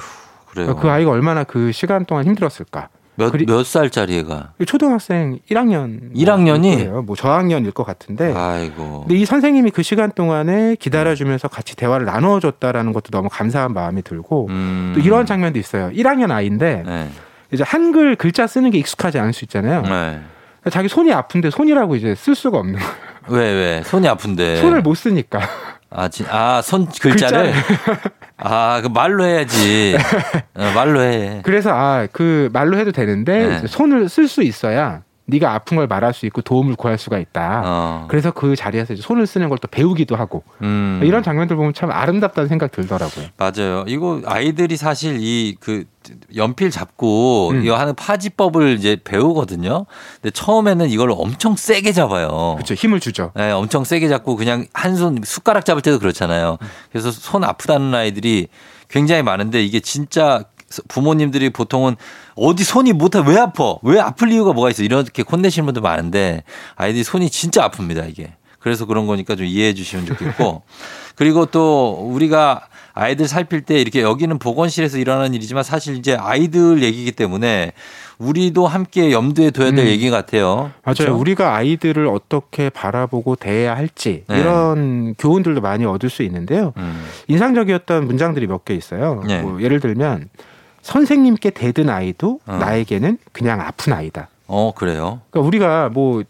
[0.47, 0.75] 그래요.
[0.77, 2.89] 그 아이가 얼마나 그 시간 동안 힘들었을까.
[3.15, 4.55] 몇, 몇 살짜리 애가?
[4.67, 6.15] 초등학생 1학년.
[6.15, 7.05] 1학년이?
[7.05, 8.33] 뭐 저학년일 것 같은데.
[8.35, 9.01] 아이고.
[9.07, 14.47] 근데 이 선생님이 그 시간 동안에 기다려주면서 같이 대화를 나누어줬다라는 것도 너무 감사한 마음이 들고
[14.49, 14.93] 음.
[14.95, 15.91] 또 이런 장면도 있어요.
[15.91, 17.09] 1학년 아이인데 네.
[17.53, 19.83] 이제 한글 글자 쓰는 게 익숙하지 않을 수 있잖아요.
[19.83, 20.21] 네.
[20.71, 22.95] 자기 손이 아픈데 손이라고 이제 쓸 수가 없는 거예요.
[23.29, 23.83] 왜, 왜?
[23.85, 24.57] 손이 아픈데.
[24.57, 25.41] 손을 못 쓰니까.
[25.95, 27.53] 아, 진, 아, 손 글자를?
[28.39, 29.97] 아, 그 말로 해야지.
[30.55, 31.41] 어, 말로 해.
[31.45, 33.67] 그래서 아 그 말로 해도 되는데 네.
[33.67, 37.63] 손을 쓸 수 있어야 네가 아픈 걸 말할 수 있고 도움을 구할 수가 있다.
[37.65, 38.07] 어.
[38.09, 41.01] 그래서 그 자리에서 손을 쓰는 걸 또 배우기도 하고 음.
[41.05, 43.27] 이런 장면들 보면 참 아름답다는 생각 들더라고요.
[43.37, 43.85] 맞아요.
[43.87, 45.85] 이거 아이들이 사실 이 그
[46.35, 47.63] 연필 잡고 음.
[47.65, 49.87] 이거 하는 파지법을 이제 배우거든요.
[50.21, 52.55] 근데 처음에는 이걸 엄청 세게 잡아요.
[52.57, 52.75] 그렇죠.
[52.75, 53.31] 힘을 주죠.
[53.37, 56.59] 네, 엄청 세게 잡고 그냥 한 손 숟가락 잡을 때도 그렇잖아요.
[56.91, 58.49] 그래서 손 아프다는 아이들이
[58.89, 60.45] 굉장히 많은데 이게 진짜
[60.89, 61.97] 부모님들이 보통은
[62.35, 66.45] 어디 손이 못해 왜 아파 왜 아플 이유가 뭐가 있어 이렇게 혼내시는 분들 많은데
[66.77, 70.63] 아이들이 손이 진짜 아픕니다 이게 그래서 그런 거니까 좀 이해해 주시면 좋겠고
[71.17, 77.13] 그리고 또 우리가 아이들 살필 때 이렇게 여기는 보건실에서 일어나는 일이지만 사실 이제 아이들 얘기이기
[77.13, 77.73] 때문에
[78.19, 79.89] 우리도 함께 염두에 둬야 될 음.
[79.89, 80.71] 얘기 같아요.
[80.85, 80.95] 맞아요.
[80.95, 81.17] 그렇죠?
[81.17, 84.39] 우리가 아이들을 어떻게 바라보고 대해야 할지 네.
[84.39, 86.73] 이런 교훈들도 많이 얻을 수 있는데요.
[86.77, 87.03] 음.
[87.29, 89.23] 인상적이었던 문장들이 몇 개 있어요.
[89.27, 89.41] 네.
[89.41, 90.29] 뭐 예를 들면
[90.83, 92.57] 선생님께 대든 아이도 어.
[92.57, 94.29] 나에게는 그냥 아픈 아이다.
[94.47, 95.21] 어, 그래요.
[95.31, 96.23] 그러니까 우리가 뭐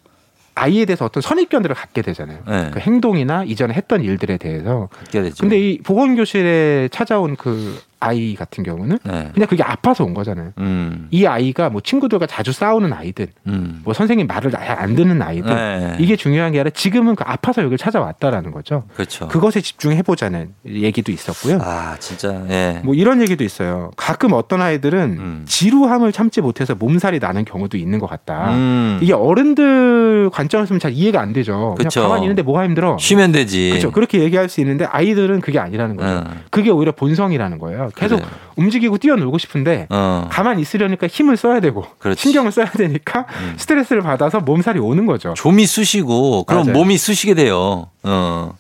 [0.55, 2.41] 아이에 대해서 어떤 선입견들을 갖게 되잖아요.
[2.47, 2.71] 네.
[2.73, 4.89] 그 행동이나 이전에 했던 일들에 대해서.
[4.93, 5.37] 그렇게 되죠.
[5.41, 9.31] 근데 이 보건교실에 찾아온 그 아이 같은 경우는 네.
[9.33, 10.51] 그냥 그게 아파서 온 거잖아요.
[10.59, 11.09] 음.
[11.11, 13.81] 이 아이가 뭐 친구들과 자주 싸우는 아이들, 음.
[13.85, 15.97] 뭐 선생님 말을 잘 안 듣는 아이들, 네.
[16.01, 18.85] 이게 중요한 게 아니라 지금은 그 아파서 여기를 찾아왔다라는 거죠.
[18.95, 19.29] 그렇죠.
[19.29, 21.59] 그것에 집중해 보자는 얘기도 있었고요.
[21.63, 22.45] 아, 진짜.
[22.49, 22.81] 예.
[22.85, 23.91] 뭐 이런 얘기도 있어요.
[23.97, 25.43] 가끔 어떤 아이들은 음.
[25.47, 28.51] 지루함을 참지 못해서 몸살이 나는 경우도 있는 것 같다.
[28.55, 28.99] 음.
[29.03, 31.75] 이게 어른들 관점에서는 잘 이해가 안 되죠.
[31.77, 32.03] 그냥 그쵸.
[32.03, 32.97] 가만히 있는데 뭐가 힘들어.
[32.99, 33.71] 쉬면 되지.
[33.71, 33.91] 그렇죠.
[33.93, 36.25] 그렇게 얘기할 수 있는데 아이들은 그게 아니라는 거죠.
[36.29, 36.41] 음.
[36.51, 37.91] 그게 오히려 본성이라는 거예요.
[37.95, 38.31] 계속 그래요.
[38.57, 40.29] 움직이고 뛰어놀고 싶은데 어.
[40.31, 42.21] 가만히 있으려니까 힘을 써야 되고 그렇지.
[42.21, 43.55] 신경을 써야 되니까 음.
[43.57, 45.35] 스트레스를 받아서 몸살이 오는 거죠.
[45.35, 46.79] 좀이 쑤시고 그럼 맞아요.
[46.79, 47.89] 몸이 쑤시게 돼요.
[48.03, 48.55] 어.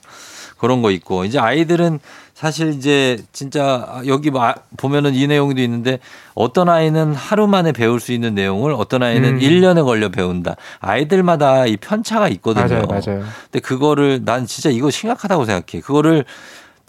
[0.58, 1.98] 그런 거 있고 이제 아이들은
[2.34, 5.98] 사실 이제 진짜 여기 마- 보면은 이 내용도 있는데
[6.34, 9.40] 어떤 아이는 하루 만에 배울 수 있는 내용을 어떤 아이는 음.
[9.40, 10.56] 일 1년에 걸려 배운다.
[10.80, 12.66] 아이들마다 이 편차가 있거든요.
[12.68, 13.24] 맞아요, 맞아요.
[13.44, 15.80] 근데 그거를 난 진짜 이거 심각하다고 생각해.
[15.82, 16.24] 그거를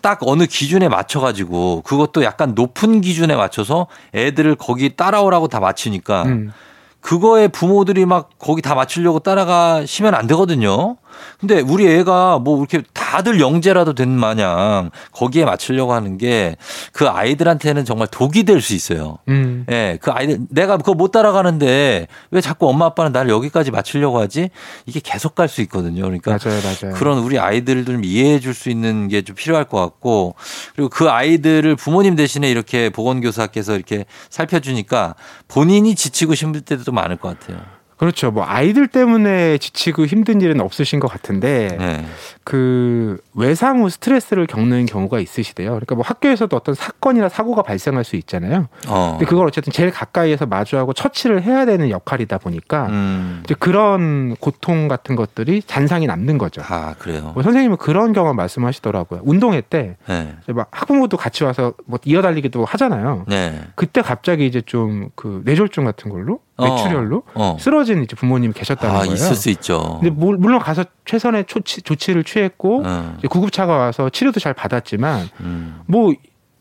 [0.04, 6.52] 딱 어느 기준에 맞춰가지고 그것도 약간 높은 기준에 맞춰서 애들을 거기 따라오라고 다 맞추니까 음.
[7.00, 10.98] 그거에 부모들이 막 거기 다 맞추려고 따라가시면 안 되거든요.
[11.40, 16.56] 근데 우리 애가 뭐 이렇게 다들 영재라도 된 마냥 거기에 맞추려고 하는 게
[16.92, 19.18] 그 아이들한테는 정말 독이 될 수 있어요.
[19.28, 19.66] 음.
[19.70, 24.50] 예, 그 아이들 내가 그거 못 따라가는데 왜 자꾸 엄마 아빠는 나를 여기까지 맞추려고 하지?
[24.86, 26.04] 이게 계속 갈 수 있거든요.
[26.04, 26.94] 그러니까 맞아요, 맞아요.
[26.96, 30.36] 그런 우리 아이들을 좀 이해해 줄 수 있는 게 좀 필요할 것 같고
[30.76, 35.16] 그리고 그 아이들을 부모님 대신에 이렇게 보건교사께서 이렇게 살펴주니까
[35.48, 37.60] 본인이 지치고 힘들 때도 좀 많을 것 같아요.
[38.04, 38.32] 그렇죠.
[38.32, 42.06] 뭐 아이들 때문에 지치고 힘든 일은 없으신 것 같은데 네.
[42.44, 45.70] 그 외상 후 스트레스를 겪는 경우가 있으시대요.
[45.70, 48.68] 그러니까 뭐 학교에서도 어떤 사건이나 사고가 발생할 수 있잖아요.
[48.88, 49.12] 어.
[49.12, 53.42] 근데 그걸 어쨌든 제일 가까이에서 마주하고 처치를 해야 되는 역할이다 보니까 음.
[53.46, 56.62] 이제 그런 고통 같은 것들이 잔상이 남는 거죠.
[56.68, 57.32] 아, 그래요.
[57.34, 59.22] 뭐 선생님은 그런 경험 말씀하시더라고요.
[59.24, 60.36] 운동회 때 네.
[60.44, 63.24] 이제 막 학부모도 같이 와서 뭐 이어달리기도 하잖아요.
[63.28, 63.62] 네.
[63.76, 66.68] 그때 갑자기 이제 좀 그 뇌졸중 같은 걸로 어.
[66.68, 67.58] 뇌출혈로 어.
[67.60, 69.14] 쓰러진 이제 부모님이 계셨다는 아, 거예요.
[69.14, 69.98] 있을 수 있죠.
[70.02, 73.16] 근데 물- 물론 가서 최선의 조치, 조치를 취했고 어.
[73.20, 75.82] 이제 구급차가 와서 치료도 잘 받았지만 음.
[75.88, 76.14] 뭐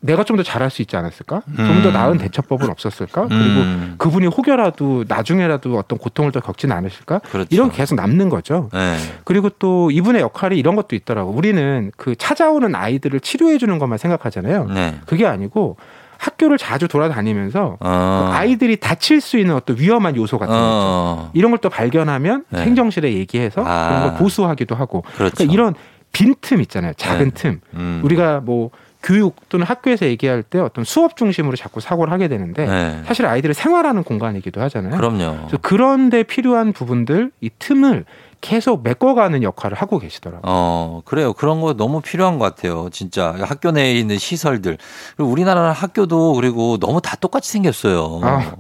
[0.04, 1.42] 내가 좀 더 잘할 수 있지 않았을까?
[1.56, 1.92] 좀더 음.
[1.92, 3.28] 나은 대처법은 없었을까?
[3.28, 3.94] 그리고 음.
[3.98, 7.20] 그분이 혹여라도 나중에라도 어떤 고통을 더 겪지는 않으실까?
[7.20, 7.46] 그렇죠.
[7.52, 8.68] 이런 게 계속 남는 거죠.
[8.72, 8.96] 네.
[9.22, 11.30] 그리고 또 이분의 역할이 이런 것도 있더라고.
[11.30, 14.64] 우리는 그 찾아오는 아이들을 치료해 주는 것만 생각하잖아요.
[14.74, 14.96] 네.
[15.06, 15.76] 그게 아니고
[16.22, 18.28] 학교를 자주 돌아다니면서 어.
[18.30, 20.66] 그 아이들이 다칠 수 있는 어떤 위험한 요소 같은 거 있죠.
[20.66, 21.30] 어.
[21.34, 22.62] 이런 걸 또 발견하면 네.
[22.62, 23.88] 행정실에 얘기해서 아.
[23.88, 25.34] 그런 걸 보수하기도 하고 그렇죠.
[25.36, 25.74] 그러니까 이런
[26.12, 26.92] 빈틈 있잖아요.
[26.96, 27.30] 작은 네.
[27.34, 27.60] 틈.
[27.74, 28.00] 음.
[28.04, 28.70] 우리가 뭐
[29.02, 33.02] 교육 또는 학교에서 얘기할 때 어떤 수업 중심으로 자꾸 사고를 하게 되는데 네.
[33.06, 34.96] 사실 아이들이 생활하는 공간이기도 하잖아요.
[34.96, 35.36] 그럼요.
[35.46, 38.04] 그래서 그런데 필요한 부분들 이 틈을
[38.42, 40.42] 계속 메꿔가는 역할을 하고 계시더라고요.
[40.44, 41.32] 어, 그래요.
[41.32, 42.88] 그런 거 너무 필요한 것 같아요.
[42.90, 43.34] 진짜.
[43.40, 44.78] 학교 내에 있는 시설들.
[45.16, 48.20] 그리고 우리나라 학교도 그리고 너무 다 똑같이 생겼어요.
[48.24, 48.52] 아.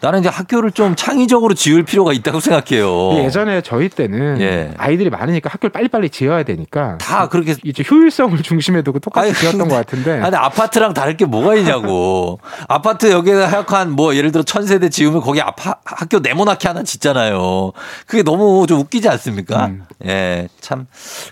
[0.00, 3.12] 나는 이제 학교를 좀 창의적으로 지을 필요가 있다고 생각해요.
[3.18, 4.72] 예전에 저희 때는 예.
[4.78, 9.68] 아이들이 많으니까 학교를 빨리빨리 지어야 되니까 다 그렇게 이제 효율성을 중심에 두고 똑같이 아니, 지었던
[9.68, 12.40] 것 같은데 아니, 아파트랑 다를 게 뭐가 있냐고.
[12.66, 17.72] 아파트 여기에 하역한 뭐 예를 들어 천 세대 지으면 거기 아파, 학교 네모나게 하나 짓잖아요.
[18.06, 19.66] 그게 너무 좀 웃기 지 않습니까?
[19.66, 19.84] 음.
[20.06, 20.86] 예, 참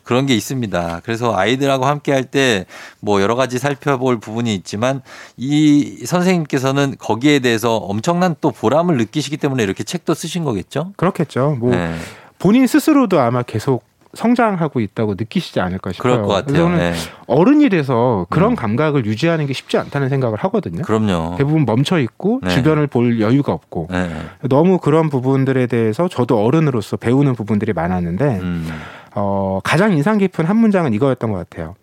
[0.05, 1.01] 그런 게 있습니다.
[1.05, 2.67] 그래서 아이들하고 함께 할 때
[3.01, 5.01] 뭐 여러 가지 살펴볼 부분이 있지만
[5.37, 10.93] 이 선생님께서는 거기에 대해서 엄청난 또 보람을 느끼시기 때문에 이렇게 책도 쓰신 거겠죠?
[10.97, 11.57] 그렇겠죠.
[11.59, 11.95] 뭐 네.
[12.39, 16.13] 본인 스스로도 아마 계속 성장하고 있다고 느끼시지 않을까 싶어요.
[16.15, 16.57] 그럴 것 같아요.
[16.57, 16.95] 저는 네.
[17.27, 18.57] 어른이 돼서 그런 음.
[18.57, 20.83] 감각을 유지하는 게 쉽지 않다는 생각을 하거든요.
[20.83, 21.37] 그럼요.
[21.37, 22.51] 대부분 멈춰 있고 네.
[22.51, 24.11] 주변을 볼 여유가 없고 네.
[24.49, 28.69] 너무 그런 부분들에 대해서 저도 어른으로서 배우는 부분들이 많았는데 음.
[29.15, 31.75] 어, 가장 인상 깊은 한 문장은 이거였던 것 같아요.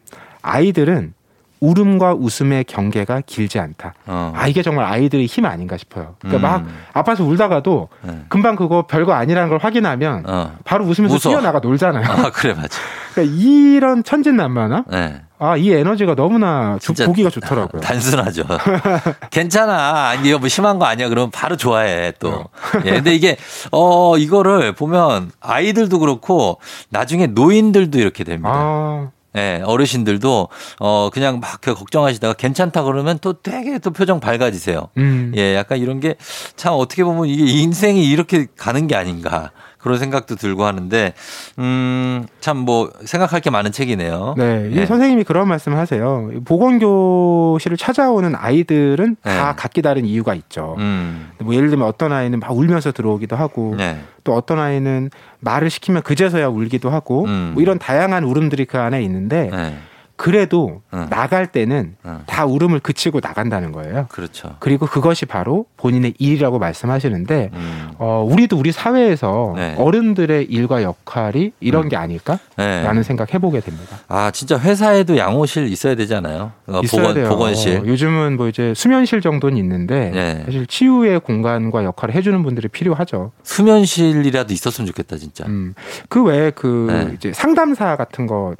[0.42, 1.14] 아이들은
[1.60, 3.94] 울음과 웃음의 경계가 길지 않다.
[4.06, 4.34] 어.
[4.36, 6.16] 아 이게 정말 아이들의 힘 아닌가 싶어요.
[6.20, 6.68] 그러니까 막 음.
[6.94, 8.20] 아파서 울다가도 네.
[8.30, 10.56] 금방 그거 별거 아니라는 걸 확인하면 어.
[10.64, 11.30] 바로 웃으면서 웃어.
[11.30, 12.06] 뛰어나가 놀잖아요.
[12.06, 12.70] 아, 그래, 맞아.
[13.14, 15.22] 그러니까 이런 천진난만함, 네.
[15.40, 17.82] 아이 에너지가 너무나 조- 진짜 보기가 좋더라고요.
[17.82, 18.44] 단순하죠.
[19.30, 20.10] 괜찮아.
[20.10, 21.10] 아니, 이거 뭐 심한 거 아니야.
[21.10, 22.46] 그러면 바로 좋아해, 또.
[22.86, 23.38] 예, 근데 이게,
[23.72, 28.50] 어, 이거를 보면 아이들도 그렇고 나중에 노인들도 이렇게 됩니다.
[28.52, 34.90] 아 예, 어르신들도 어 그냥 막그 걱정하시다가 괜찮다 그러면 또 되게 또 표정 밝아지세요.
[34.98, 35.32] 음.
[35.38, 36.16] 예, 약간 이런 게
[36.56, 39.52] 참 어떻게 보면 이게 인생이 이렇게 가는 게 아닌가
[39.88, 41.14] 그런 생각도 들고 하는데
[41.58, 44.36] 음참 뭐 생각할 게 많은 책이네요.
[44.38, 44.86] 네, 이 예.
[44.86, 46.30] 선생님이 그런 말씀을 하세요.
[46.44, 49.54] 보건교실을 찾아오는 아이들은 다 네.
[49.56, 50.76] 각기 다른 이유가 있죠.
[50.78, 51.30] 음.
[51.40, 54.02] 뭐 예를 들면 어떤 아이는 막 울면서 들어오기도 하고 네.
[54.26, 57.52] 또 어떤 아이는 말을 시키면 그제서야 울기도 하고 음.
[57.54, 59.78] 뭐 이런 다양한 울음들이 그 안에 있는데 네.
[60.18, 61.08] 그래도 응.
[61.12, 62.20] 나갈 때는 응.
[62.26, 64.08] 다 울음을 그치고 나간다는 거예요.
[64.10, 64.56] 그렇죠.
[64.60, 67.92] 그리고 그것이 바로 본인의 일이라고 말씀하시는데 음.
[68.00, 69.76] 어, 우리도 우리 사회에서 네.
[69.78, 71.90] 어른들의 일과 역할이 이런 음.
[71.90, 73.04] 게 아닐까라는 네.
[73.04, 74.00] 생각 해보게 됩니다.
[74.08, 76.52] 아, 진짜 회사에도 양호실 있어야 되잖아요.
[76.66, 77.30] 어, 있어야 보건, 돼요.
[77.30, 77.78] 보건실.
[77.78, 80.44] 어, 요즘은 뭐 이제 수면실 정도는 있는데 네.
[80.46, 83.34] 사실 치유의 공간과 역할을 해주는 분들이 필요하죠.
[83.44, 85.46] 수면실이라도 있었으면 좋겠다, 진짜.
[85.46, 85.76] 음,
[86.10, 87.14] 그 외에 그 네.
[87.14, 88.56] 이제 상담사 같은 거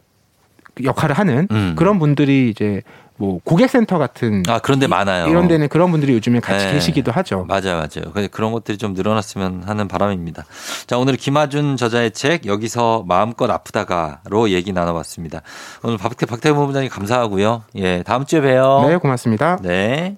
[0.84, 1.76] 역할을 하는 음.
[1.78, 2.82] 그런 분들이 이제
[3.18, 5.28] 뭐 고객센터 같은 아, 그런 데 많아요.
[5.28, 6.74] 이런 데는 그런 분들이 요즘에 같이 네.
[6.74, 7.46] 계시기도 하죠.
[7.48, 8.12] 맞아요, 맞아요.
[8.14, 10.46] 그래서 그런 것들이 좀 늘어났으면 하는 바람입니다.
[10.86, 15.42] 자, 오늘 김하준 저자의 책 여기서 마음껏 아프다가로 얘기 나눠봤습니다.
[15.84, 17.64] 오늘 박태 박태훈 본부장님 감사하고요.
[17.78, 18.86] 예, 다음 주에 봬요.
[18.88, 19.58] 네, 고맙습니다.
[19.64, 20.18] 네.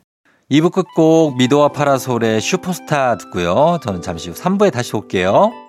[0.52, 3.80] 2부 끝곡 미도와 파라솔의 슈퍼스타 듣고요.
[3.84, 5.69] 저는 잠시 후 3부에 다시 올게요.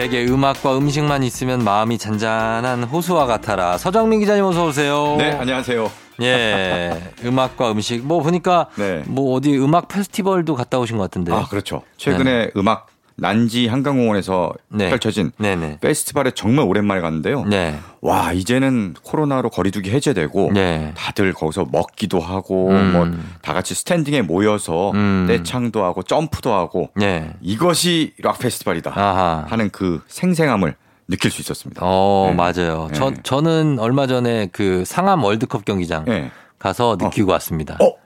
[0.00, 3.76] 내게 음악과 음식만 있으면 마음이 잔잔한 호수와 같아라.
[3.76, 5.16] 서정민 기자님 어서 오세요.
[5.18, 5.90] 네, 안녕하세요.
[6.22, 8.02] 예, 음악과 음식.
[8.02, 9.02] 뭐 보니까 네.
[9.06, 11.34] 뭐 어디 음악 페스티벌도 갔다 오신 것 같은데.
[11.34, 11.82] 아, 그렇죠.
[11.98, 12.86] 최근에 음악
[13.20, 14.88] 난지 한강공원에서 네.
[14.88, 15.78] 펼쳐진 네네.
[15.80, 17.44] 페스티벌에 정말 오랜만에 갔는데요.
[17.44, 17.78] 네.
[18.00, 20.92] 와, 이제는 코로나로 거리두기 해제되고 네.
[20.96, 22.92] 다들 거기서 먹기도 하고 음.
[22.92, 25.26] 뭐다 같이 스탠딩에 모여서 음.
[25.28, 27.34] 떼창도 하고 점프도 하고 네.
[27.42, 29.44] 이것이 락 페스티벌이다 아하.
[29.48, 30.74] 하는 그 생생함을
[31.08, 31.82] 느낄 수 있었습니다.
[31.84, 32.36] 어, 네.
[32.36, 32.88] 맞아요.
[32.94, 33.16] 저, 네.
[33.22, 36.30] 저는 얼마 전에 그 상암 월드컵 경기장 네.
[36.58, 37.76] 가서 느끼고 왔습니다.
[37.82, 37.96] 어,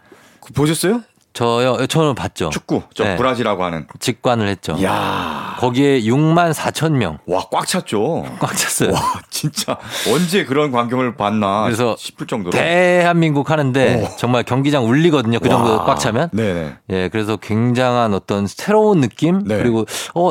[0.40, 1.02] 그 보셨어요?
[1.34, 2.50] 저요, 저는 봤죠.
[2.50, 3.16] 축구, 저 네.
[3.16, 3.88] 브라질하고 하는.
[3.98, 4.76] 직관을 했죠.
[4.78, 8.24] 이야, 거기에 6만 4천 명꽉 와, 꽉 찼죠.
[8.56, 8.92] 찼어요.
[8.92, 9.76] 와, 진짜
[10.12, 12.52] 언제 그런 광경을 봤나 그래서 싶을 정도로.
[12.52, 14.16] 대한민국 하는데 오.
[14.16, 15.40] 정말 경기장 울리거든요.
[15.40, 15.84] 그 정도 와.
[15.84, 16.30] 꽉 차면.
[16.32, 16.76] 네네.
[16.90, 19.56] 예, 그래서 굉장한 어떤 새로운 느낌 네.
[19.58, 20.30] 그리고 어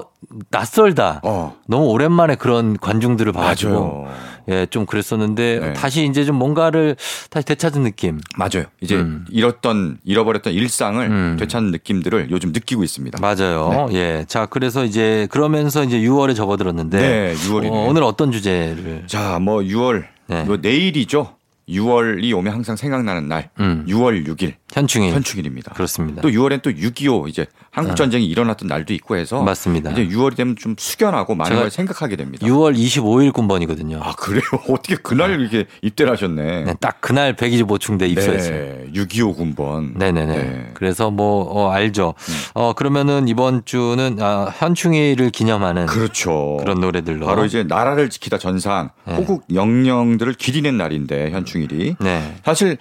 [0.52, 1.20] 낯설다.
[1.24, 4.08] 어, 너무 오랜만에 그런 관중들을 봐가지고 맞아요.
[4.50, 5.74] 예, 좀 그랬었는데 네.
[5.74, 6.96] 다시 이제 좀 뭔가를
[7.30, 8.20] 다시 되찾은 느낌.
[8.38, 8.66] 맞아요.
[8.82, 9.26] 이제 음.
[9.30, 11.38] 잃었던 잃어버렸던 일상을 음.
[11.40, 13.20] 되찾는 느낌들을 요즘 느끼고 있습니다.
[13.22, 13.90] 맞아요.
[13.94, 14.26] 예.
[14.28, 17.72] 자, 그래서 이제 그러면서 이제 6월에 접어들었는데 네, 6월이네.
[17.72, 20.46] 어, 오늘 어떤 주제를 자, 뭐 6월 네.
[20.48, 21.36] 요 내일이죠.
[21.70, 23.50] 6월이 오면 항상 생각나는 날.
[23.60, 23.86] 음.
[23.88, 25.74] 6월 6일 현충일 현충일입니다.
[25.74, 26.22] 그렇습니다.
[26.22, 29.92] 또 6월엔 또 6.25 이제 한국 전쟁이 일어났던 날도 있고 해서 맞습니다.
[29.92, 32.46] 이제 6월이 되면 좀 숙연하고 많은 걸 생각하게 됩니다.
[32.46, 34.00] 6월 25일 군번이거든요.
[34.02, 34.42] 아 그래요?
[34.70, 36.64] 어떻게 그날 이렇게 입대를 하셨네.
[36.64, 38.52] 네, 딱 그날 125중대 입소했어요.
[38.52, 39.94] 네, 6.25 군번.
[39.96, 40.38] 네네네.
[40.38, 40.72] 네.
[40.74, 42.16] 그래서 뭐 어, 알죠.
[42.54, 46.58] 어 그러면은 이번 주는 아, 현충일을 기념하는 그렇죠.
[46.60, 49.16] 그런 노래들로 바로 이제 나라를 지키다 전사한 네.
[49.16, 52.36] 호국 영령들을 기리는 날인데 현충일이 네.
[52.44, 52.78] 사실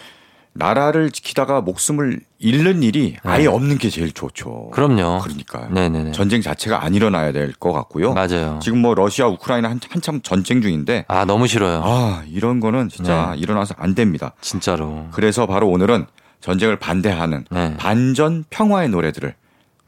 [0.55, 3.47] 나라를 지키다가 목숨을 잃는 일이 아예 네.
[3.49, 4.71] 없는 게 제일 좋죠.
[4.73, 5.21] 그럼요.
[5.23, 5.71] 그러니까요.
[5.71, 6.13] 네네네.
[6.13, 8.13] 전쟁 자체가 안 일어나야 될 것 같고요.
[8.13, 8.59] 맞아요.
[8.63, 11.83] 지금 뭐 러시아 우크라이나 한, 한참 전쟁 중인데 아 너무 싫어요.
[11.85, 13.39] 아 이런 거는 진짜 네.
[13.41, 14.33] 일어나서 안 됩니다.
[14.41, 15.07] 진짜로.
[15.13, 16.07] 그래서 바로 오늘은
[16.41, 17.75] 전쟁을 반대하는 네.
[17.79, 19.35] 반전 평화의 노래들을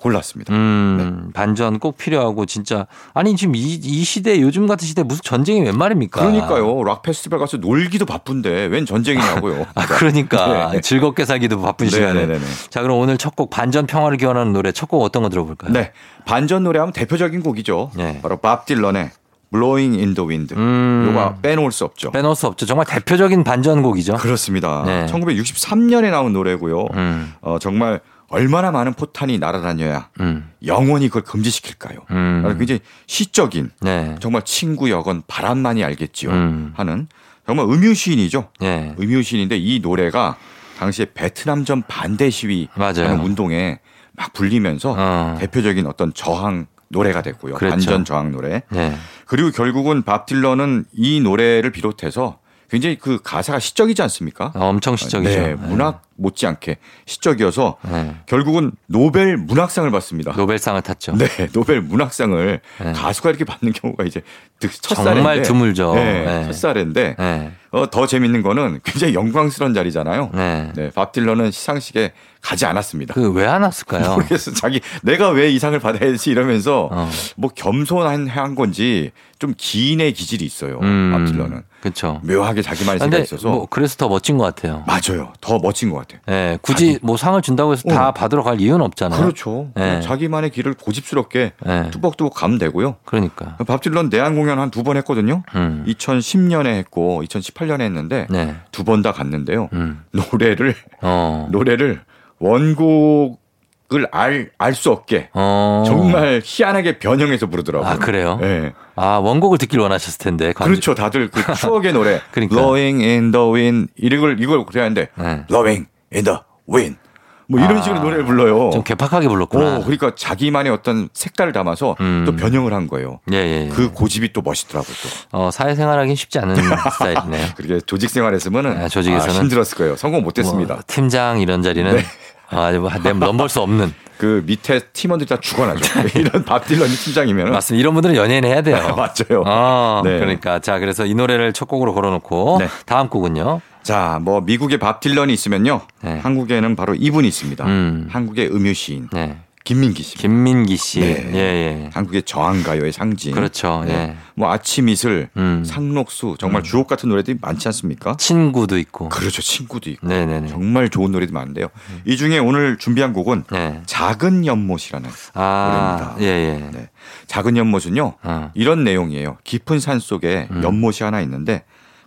[0.04, 0.52] 골랐습니다.
[0.54, 5.62] 음, 반전 꼭 필요하고 진짜 아니 지금 이, 이 시대 요즘 같은 시대 무슨 전쟁이
[5.62, 6.20] 웬 말입니까?
[6.20, 6.84] 그러니까요.
[6.84, 9.66] 락 페스티벌 가서 놀기도 바쁜데 웬 전쟁이냐고요.
[9.74, 10.80] 아 그러니까 네.
[10.80, 12.12] 즐겁게 살기도 바쁜 시간에.
[12.26, 12.44] 네네네네.
[12.70, 15.72] 자 그럼 오늘 첫 곡 반전 평화를 기원하는 노래 첫 곡 어떤 거 들어볼까요?
[15.72, 15.90] 네.
[16.26, 17.90] 반전 노래하면 대표적인 곡이죠.
[17.96, 18.20] 네.
[18.22, 19.10] 바로 밥 딜런의
[19.50, 20.54] Blowing in the Wind.
[20.56, 21.06] 음.
[21.08, 22.10] 요거 빼놓을 수 없죠.
[22.10, 22.66] 빼놓을 수 없죠.
[22.66, 24.14] 정말 대표적인 반전곡이죠.
[24.16, 24.82] 그렇습니다.
[24.84, 25.06] 네.
[25.06, 26.86] 1963년에 나온 노래고요.
[26.94, 27.32] 음.
[27.40, 30.50] 어, 정말 얼마나 많은 포탄이 날아다녀야 음.
[30.66, 31.98] 영원히 그걸 금지시킬까요?
[32.10, 32.40] 음.
[32.42, 34.16] 라는 굉장히 시적인 네.
[34.20, 36.72] 정말 친구 여건 바람만이 알겠지요 음.
[36.76, 37.06] 하는
[37.46, 38.48] 정말 음유 시인이죠.
[38.62, 38.94] 예.
[38.98, 40.36] 음유 시인인데 이 노래가
[40.78, 42.68] 당시에 베트남전 반대 시위.
[42.74, 43.80] 하는 운동에
[44.12, 45.36] 막 불리면서 어.
[45.38, 47.54] 대표적인 어떤 저항 노래가 됐고요.
[47.54, 47.70] 그랬죠.
[47.74, 48.62] 반전 저항 노래.
[48.70, 48.96] 네.
[49.26, 52.38] 그리고 결국은 밥 딜런은 이 노래를 비롯해서
[52.74, 54.50] 굉장히 그 가사가 시적이지 않습니까?
[54.56, 55.30] 어, 엄청 시적이죠.
[55.30, 58.16] 네, 문학 못지않게 시적이어서 네.
[58.26, 60.32] 결국은 노벨 문학상을 받습니다.
[60.32, 61.16] 노벨상을 탔죠.
[61.16, 62.92] 네, 노벨 문학상을 네.
[62.92, 64.22] 가수가 이렇게 받는 경우가 이제
[64.58, 65.94] 첫 사례인데 정말 드물죠.
[65.94, 66.44] 네, 네.
[66.46, 67.52] 첫 사례인데 네.
[67.74, 70.30] 어, 더 재밌는 거는 굉장히 영광스러운 자리잖아요.
[70.34, 70.72] 네.
[70.76, 73.14] 네, 밥 딜런은 시상식에 가지 않았습니다.
[73.14, 74.18] 그 왜 안 왔을까요?
[74.28, 77.08] 그래서 자기 내가 왜 이 상을 받아야지 이러면서 어.
[77.36, 80.78] 뭐 겸손한 한 건지 좀 기인의 기질이 있어요.
[80.82, 81.12] 음.
[81.12, 82.20] 밥 딜런은 그렇죠.
[82.24, 84.84] 묘하게 자기만의 생각이 있어서 뭐 그래서 더 멋진 것 같아요.
[84.86, 85.32] 맞아요.
[85.40, 86.20] 더 멋진 것 같아요.
[86.30, 88.12] 예, 굳이 뭐 상을 준다고 해서 다 어.
[88.12, 89.20] 받으러 갈 이유는 없잖아요.
[89.20, 89.70] 그렇죠.
[89.74, 90.00] 네.
[90.00, 91.90] 자기만의 길을 고집스럽게 네.
[91.90, 92.96] 뚜벅뚜벅 가면 되고요.
[93.04, 93.56] 그러니까.
[93.66, 95.42] 밥 딜런 내한 공연 한 두 번 했거든요.
[95.54, 95.84] 음.
[95.88, 98.54] 2010년에 했고 2018 년에 했는데 네.
[98.72, 99.68] 두번 다 갔는데요.
[99.72, 100.02] 음.
[100.12, 101.48] 노래를 어.
[101.50, 102.00] 노래를
[102.38, 105.84] 원곡을 알 알 수 없게 어.
[105.86, 107.88] 정말 희한하게 변형해서 부르더라고요.
[107.88, 108.38] 아, 그래요?
[108.40, 108.72] 네.
[108.96, 110.52] 아, 원곡을 듣길 원하셨을 텐데.
[110.52, 110.94] 관- 그렇죠.
[110.94, 112.20] 다들 그 추억의 노래.
[112.32, 112.54] 그러니까.
[112.56, 115.44] Blowing in the wind 이걸 이걸 그래야 하는데 네.
[115.46, 116.98] Blowing in the wind
[117.46, 118.70] 뭐 이런 아, 식으로 노래를 불러요.
[118.70, 119.76] 좀 개팍하게 불렀구나.
[119.78, 122.24] 오, 그러니까 자기만의 어떤 색깔을 담아서 음.
[122.26, 123.20] 또 변형을 한 거예요.
[123.32, 123.66] 예, 예.
[123.66, 123.68] 예.
[123.68, 124.94] 그 고집이 또 멋있더라고요.
[125.30, 125.38] 또.
[125.38, 126.56] 어, 사회생활하긴 쉽지 않은
[126.92, 127.46] 스타일이네요.
[127.56, 129.96] 그렇게 조직 생활했으면은 아, 조직에서는 아, 힘들었을 거예요.
[129.96, 130.74] 성공 못했습니다.
[130.74, 132.04] 뭐, 팀장 이런 자리는 네.
[132.50, 133.92] 아, 뭐, 내- 넘볼 수 없는.
[134.16, 135.80] 그 밑에 팀원들이 다 죽어나죠.
[136.18, 137.80] 이런 밥 딜런이 팀장이면 맞습니다.
[137.80, 138.76] 이런 분들은 연예인 해야 돼요.
[138.96, 139.42] 맞아요.
[139.44, 140.18] 어, 네.
[140.18, 140.60] 그러니까.
[140.60, 142.68] 자, 그래서 이 노래를 첫 곡으로 걸어놓고 네.
[142.86, 143.60] 다음 곡은요.
[143.84, 145.82] 자, 뭐 미국에 밥 딜런이 있으면요.
[146.02, 146.18] 네.
[146.18, 147.64] 한국에는 바로 이분이 있습니다.
[147.66, 148.08] 음.
[148.10, 149.36] 한국의 음유 시인 네.
[149.62, 150.16] 김민기 씨.
[150.16, 151.00] 김민기 씨.
[151.00, 151.30] 네.
[151.32, 151.90] 예, 예.
[151.92, 153.34] 한국의 저항가요의 상징.
[153.34, 153.82] 그렇죠.
[153.86, 153.92] 네.
[153.92, 154.16] 예.
[154.34, 155.64] 뭐 아침 이슬, 음.
[155.64, 158.16] 상록수 정말 주옥 같은 노래들이 많지 않습니까?
[158.18, 159.08] 친구도 있고.
[159.08, 159.40] 그렇죠.
[159.40, 160.06] 친구도 있고.
[160.06, 160.48] 네네네.
[160.48, 161.68] 정말 좋은 노래도 많은데요.
[162.04, 163.82] 이 중에 오늘 준비한 곡은 네.
[163.86, 166.26] 작은 연못이라는 아, 노래입니다.
[166.26, 166.70] 예, 예.
[166.70, 166.88] 네.
[167.26, 168.14] 작은 연못은요.
[168.22, 168.50] 어.
[168.54, 169.38] 이런 내용이에요.
[169.44, 170.62] 깊은 산 속에 음.
[170.62, 171.64] 연못이 하나 있는데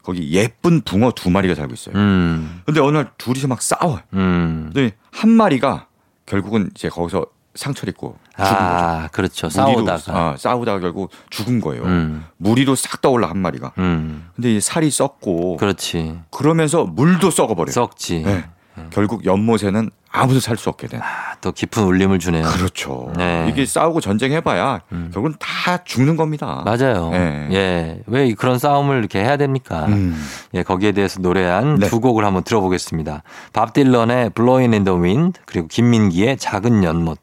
[0.08, 1.94] 거기 예쁜 붕어 두 마리가 살고 있어요.
[1.98, 4.00] 음, 근데 어느 날 둘이서 막 싸워요.
[4.14, 4.72] 음.
[4.74, 5.88] 근데 한 마리가
[6.26, 8.56] 결국은 이제 거기서 상처를 입고 죽은 거죠.
[8.58, 9.48] 아, 그렇죠.
[9.48, 10.18] 무리로 싸우다가.
[10.18, 11.84] 아, 싸우다가 결국 죽은 거예요.
[11.84, 13.74] 음, 무리로 싹 떠올라 한 마리가.
[13.80, 14.30] 음.
[14.34, 16.18] 근데 이 살이 썩고 그렇지.
[16.32, 17.74] 그러면서 물도 썩어버려요.
[17.74, 18.22] 썩지.
[18.22, 18.46] 네.
[18.92, 21.02] 결국 연못에는 아무도 살 수 없게 된.
[21.02, 22.44] 아, 또 깊은 울림을 주네요.
[22.48, 23.12] 그렇죠.
[23.18, 23.48] 네.
[23.50, 25.12] 이게 싸우고 전쟁해봐야 음.
[25.14, 26.64] 결국은 다 죽는 겁니다.
[26.66, 27.10] 맞아요.
[27.12, 27.48] 네.
[27.52, 28.02] 예.
[28.08, 29.86] 왜 그런 싸움을 이렇게 해야 됩니까?
[29.88, 30.16] 음.
[30.54, 31.88] 예, 거기에 대해서 노래한 네.
[31.90, 33.22] 두 곡을 한번 들어보겠습니다.
[33.54, 37.20] 밥 딜런의 Blowing in the Wind 그리고 김민기의 작은 연못.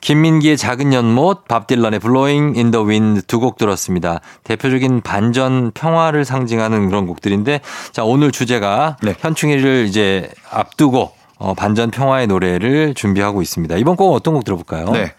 [0.00, 4.20] 김민기의 작은 연못, 밥 딜런의 Blowing in the Wind 두 곡 들었습니다.
[4.44, 7.60] 대표적인 반전 평화를 상징하는 그런 곡들인데
[7.92, 9.14] 자, 오늘 주제가 네.
[9.18, 13.76] 현충일을 이제 앞두고 어, 반전 평화의 노래를 준비하고 있습니다.
[13.76, 14.90] 이번 곡은 어떤 곡 들어볼까요?
[14.92, 15.12] 네.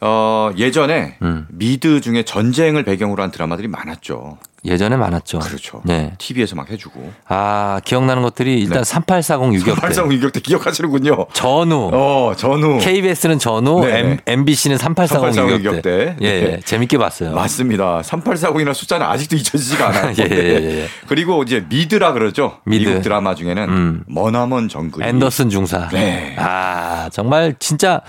[0.00, 1.46] 어, 예전에 음.
[1.48, 4.38] 미드 중에 전쟁을 배경으로 한 드라마들이 많았죠.
[4.64, 5.38] 예전에 많았죠.
[5.38, 5.80] 그렇죠.
[5.84, 6.12] 네.
[6.18, 7.12] TV에서 막 해주고.
[7.28, 8.84] 아, 기억나는 것들이 일단 네.
[8.84, 9.80] 3840 유격대.
[9.80, 11.26] 발상 유격대 기억하시는군요.
[11.32, 11.90] 전후.
[11.92, 12.78] 어, 전후.
[12.80, 14.00] KBS는 전후, 네.
[14.00, 15.90] M, MBC는 3840 3840 유격대.
[15.90, 16.16] 유격대.
[16.22, 16.40] 예, 예.
[16.56, 16.60] 네.
[16.64, 17.32] 재밌게 봤어요.
[17.32, 18.00] 맞습니다.
[18.00, 20.14] 3840이라는 숫자는 아직도 잊혀지지가 않아요.
[20.18, 20.36] 예, 예,
[20.82, 20.88] 예.
[21.06, 22.58] 그리고 이제 미드라 그러죠.
[22.64, 22.88] 미드.
[22.88, 24.04] 미국 드라마 중에는 음.
[24.08, 25.06] 머나먼 정글이.
[25.08, 25.88] 앤더슨 중사.
[25.92, 26.34] 네.
[26.38, 28.00] 아, 정말 진짜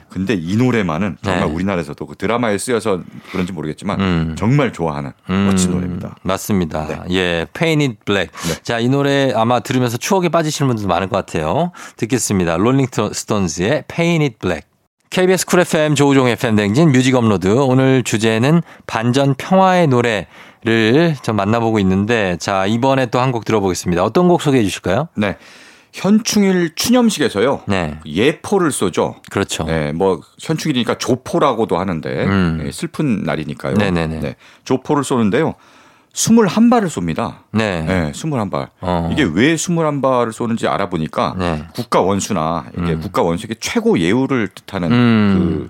[0.09, 1.53] 근데 이 노래만은 정말 네.
[1.53, 3.01] 우리나라에서도 그 드라마에 쓰여서
[3.31, 4.35] 그런지 모르겠지만 음.
[4.35, 6.15] 정말 좋아하는 멋진 노래입니다.
[6.23, 6.87] 맞습니다.
[6.87, 6.99] 네.
[7.11, 8.31] 예, Paint It Black.
[8.49, 8.59] 네.
[8.63, 11.71] 자, 이 노래 아마 들으면서 추억에 빠지시는 분들도 많을 것 같아요.
[11.97, 12.57] 듣겠습니다.
[12.57, 14.67] 롤링스톤즈의 Paint It Black.
[15.11, 17.47] KBS 쿨 FM 조우종 FM 댕진 뮤직 업로드.
[17.47, 20.27] 오늘 주제는 반전 평화의 노래
[20.63, 24.03] 를좀 만나보고 있는데 자 이번에 또 한 곡 들어보겠습니다.
[24.03, 25.07] 어떤 곡 소개해 주실까요?
[25.15, 25.37] 네.
[25.93, 27.61] 현충일 추념식에서요.
[27.67, 29.15] 네, 예포를 쏘죠.
[29.31, 29.63] 그렇죠.
[29.63, 32.61] 네, 뭐 현충일이니까 조포라고도 하는데 음.
[32.63, 33.75] 네, 슬픈 날이니까요.
[33.75, 34.19] 네네네.
[34.19, 34.35] 네,
[34.65, 35.55] 조포를 쏘는데요.
[36.13, 37.37] 21발을 쏩니다.
[37.51, 38.67] 네, 네, 21발.
[38.81, 39.09] 어.
[39.11, 41.63] 이게 왜 21발을 쏘는지 알아보니까 네.
[41.73, 42.99] 국가 원수나 이게 음.
[42.99, 45.69] 국가 원수에게 최고 예우를 뜻하는 음.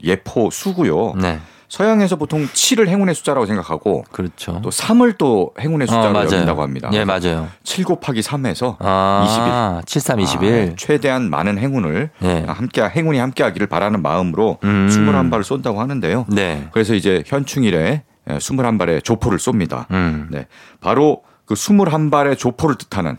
[0.00, 1.14] 그 예포 수고요.
[1.16, 1.40] 네,
[1.70, 4.60] 서양에서 보통 7을 행운의 숫자라고 생각하고 그렇죠.
[4.60, 6.24] 또 3을 또 행운의 어, 숫자로 맞아요.
[6.26, 6.90] 여긴다고 합니다.
[6.92, 7.48] 예, 맞아요.
[7.62, 10.74] 7 곱하기 3에서 아, 73, 21.
[10.76, 12.44] 최대한 많은 행운을 네.
[12.48, 14.88] 함께 행운이 함께 하기를 바라는 마음으로 음.
[14.90, 16.26] 21발을 쏜다고 하는데요.
[16.28, 16.68] 네.
[16.72, 19.88] 그래서 이제 현충일에 21발의 조포를 쏩니다.
[19.92, 20.26] 음.
[20.30, 20.48] 네.
[20.80, 23.16] 바로 그 21발의 조포를 뜻하는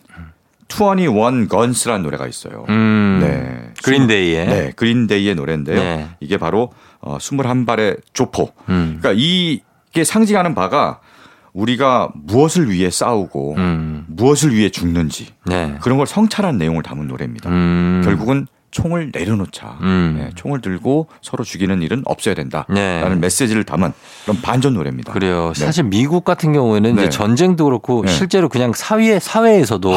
[0.70, 2.66] 21 Guns라는 노래가 있어요.
[2.68, 3.20] 음.
[3.22, 3.74] 네.
[3.84, 4.45] 그린데이의.
[4.45, 4.72] 네.
[4.76, 5.80] 그린데이의 노래인데요.
[5.80, 6.10] 네.
[6.20, 6.72] 이게 바로
[7.02, 8.52] 어, 21발의 조포.
[8.70, 8.99] 음.
[8.99, 10.99] 그러니까 이게 상징하는 바가
[11.54, 14.06] 우리가 무엇을 위해 싸우고 음.
[14.08, 15.78] 무엇을 위해 죽는지 네.
[15.82, 17.49] 그런 걸 성찰한 내용을 담은 노래입니다.
[17.49, 18.02] 음.
[18.04, 19.78] 결국은 총을 내려놓자.
[19.82, 20.15] 음.
[20.19, 23.15] 네, 총을 들고 서로 죽이는 일은 없어야 된다라는 네.
[23.15, 23.91] 메시지를 담은
[24.24, 25.13] 그런 반전 노래입니다.
[25.13, 25.51] 그래요.
[25.55, 25.65] 네.
[25.65, 27.01] 사실 미국 같은 경우에는 네.
[27.03, 28.11] 이제 전쟁도 그렇고 네.
[28.11, 29.93] 실제로 그냥 사회 사회에서도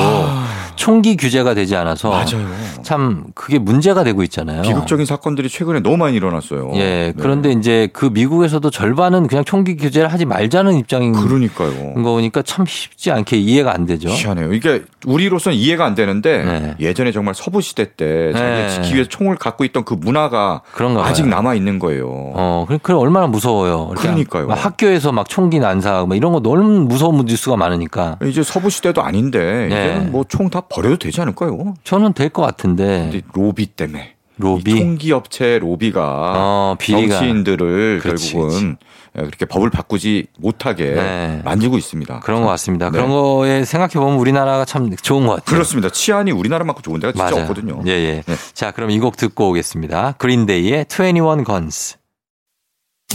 [0.76, 2.48] 총기 규제가 되지 않아서 맞아요.
[2.82, 4.62] 참 그게 문제가 되고 있잖아요.
[4.62, 6.72] 비극적인 사건들이 최근에 너무 많이 일어났어요.
[6.74, 6.78] 예.
[6.78, 7.12] 네.
[7.18, 11.94] 그런데 이제 그 미국에서도 절반은 그냥 총기 규제를 하지 말자는 입장인 그러니까요.
[11.94, 14.08] 거니까 참 쉽지 않게 이해가 안 되죠.
[14.08, 14.52] 희한해요.
[14.52, 16.74] 이게 우리로서는 이해가 안 되는데 네.
[16.80, 18.32] 예전에 정말 서부 시대 때
[18.66, 18.70] 네.
[18.70, 21.26] 지키기 위해서 총을 갖고 있던 그 문화가 그런가 아직.
[21.26, 22.06] 남아 있는 거예요.
[22.08, 23.88] 어, 그래, 그래 얼마나 무서워요.
[23.96, 24.46] 그러니까요.
[24.46, 29.02] 막 학교에서 막 총기 난사하고 막 이런 거 너무 무서운 뉴스가 많으니까 이제 서부 시대도
[29.02, 29.66] 아닌데 네.
[29.66, 31.74] 이제는 뭐 총 다 버려도 되지 않을까요?
[31.84, 38.00] 저는 될 것 같은데 근데 로비 때문에 로비 이 총기 업체 로비가 어, 비리가 정치인들을
[38.02, 38.76] 그렇지, 결국은
[39.12, 41.40] 그렇게 법을 바꾸지 못하게 네.
[41.44, 42.18] 만들고 있습니다.
[42.20, 42.86] 그런 것 같습니다.
[42.90, 42.98] 네.
[42.98, 45.44] 그런 거에 생각해 보면 우리나라가 참 좋은 것 같아요.
[45.54, 45.88] 그렇습니다.
[45.88, 47.42] 치안이 우리나라만큼 좋은 데가 진짜 맞아요.
[47.42, 47.80] 없거든요.
[47.86, 48.22] 예, 예.
[48.26, 48.34] 네.
[48.54, 50.14] 자, 그럼 이 곡 듣고 오겠습니다.
[50.18, 51.96] 그린데이의 21 Guns.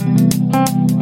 [0.05, 0.98] 매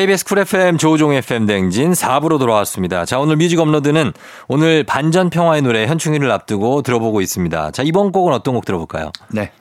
[0.00, 3.04] KBS 쿨 FM 조우종 FM 댕진 4부로 돌아왔습니다.
[3.04, 4.14] 자, 오늘 뮤직 업로드는
[4.48, 7.72] 오늘 반전 평화의 노래 현충일을 앞두고 들어보고 있습니다.
[7.72, 9.12] 자, 이번 곡은 어떤 곡 들어볼까요?
[9.28, 9.52] 네.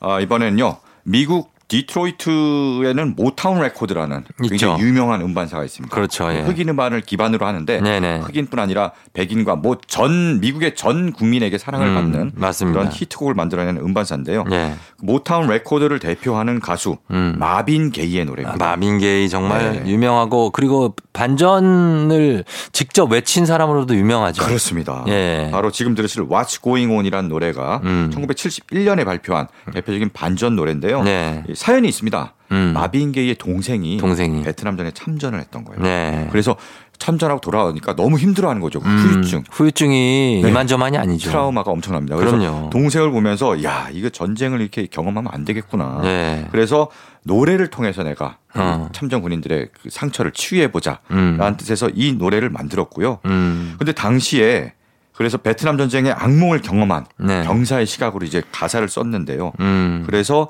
[0.00, 0.78] 아, 이번에는요.
[1.02, 4.76] 미국 디트로이트에는 모타운 레코드라는 굉장히 있죠.
[4.86, 5.94] 유명한 음반사가 있습니다.
[5.94, 6.40] 그렇죠, 예.
[6.42, 8.18] 흑인 음반을 기반으로 하는데 네네.
[8.20, 12.78] 흑인뿐 아니라 백인과 뭐 전 미국의 전 국민에게 사랑을 음, 받는 맞습니다.
[12.78, 14.44] 그런 히트곡을 만들어내는 음반사인데요.
[14.52, 14.74] 예.
[14.98, 17.34] 모타운 레코드를 대표하는 가수 음.
[17.38, 18.64] 마빈 게이의 아, 노래입니다.
[18.64, 19.90] 마빈 게이 정말 네.
[19.90, 24.42] 유명하고 그리고 반전을 직접 외친 사람으로도 유명하죠.
[24.44, 25.04] 그렇습니다.
[25.08, 25.48] 예.
[25.50, 28.10] 바로 지금 들으실 What's Going On이라는 노래가 음.
[28.14, 31.02] 1971년에 발표한 대표적인 반전 노래인데요.
[31.02, 31.42] 네.
[31.62, 32.34] 이 사연이 있습니다.
[32.50, 32.72] 음.
[32.74, 34.42] 마빈 게이의 동생이, 동생이.
[34.42, 35.80] 베트남전에 참전을 했던 거예요.
[35.80, 36.26] 네.
[36.32, 36.56] 그래서
[36.98, 38.80] 참전하고 돌아오니까 너무 힘들어하는 거죠.
[38.80, 39.44] 그 음, 후유증.
[39.50, 40.48] 후유증이 네.
[40.48, 41.30] 이만저만이 아니죠.
[41.30, 42.16] 트라우마가 엄청납니다.
[42.16, 42.70] 그래서 그럼요.
[42.70, 46.00] 동생을 보면서 야 이거 전쟁을 이렇게 경험하면 안 되겠구나.
[46.02, 46.48] 네.
[46.50, 46.90] 그래서
[47.22, 48.88] 노래를 통해서 내가 그 어.
[48.92, 51.56] 참전 군인들의 그 상처를 치유해 보자라는 음.
[51.56, 53.20] 뜻에서 이 노래를 만들었고요.
[53.24, 53.76] 음.
[53.78, 54.72] 근데 당시에
[55.14, 57.44] 그래서 베트남 전쟁의 악몽을 경험한 네.
[57.44, 59.52] 병사의 시각으로 이제 가사를 썼는데요.
[59.60, 60.02] 음.
[60.06, 60.48] 그래서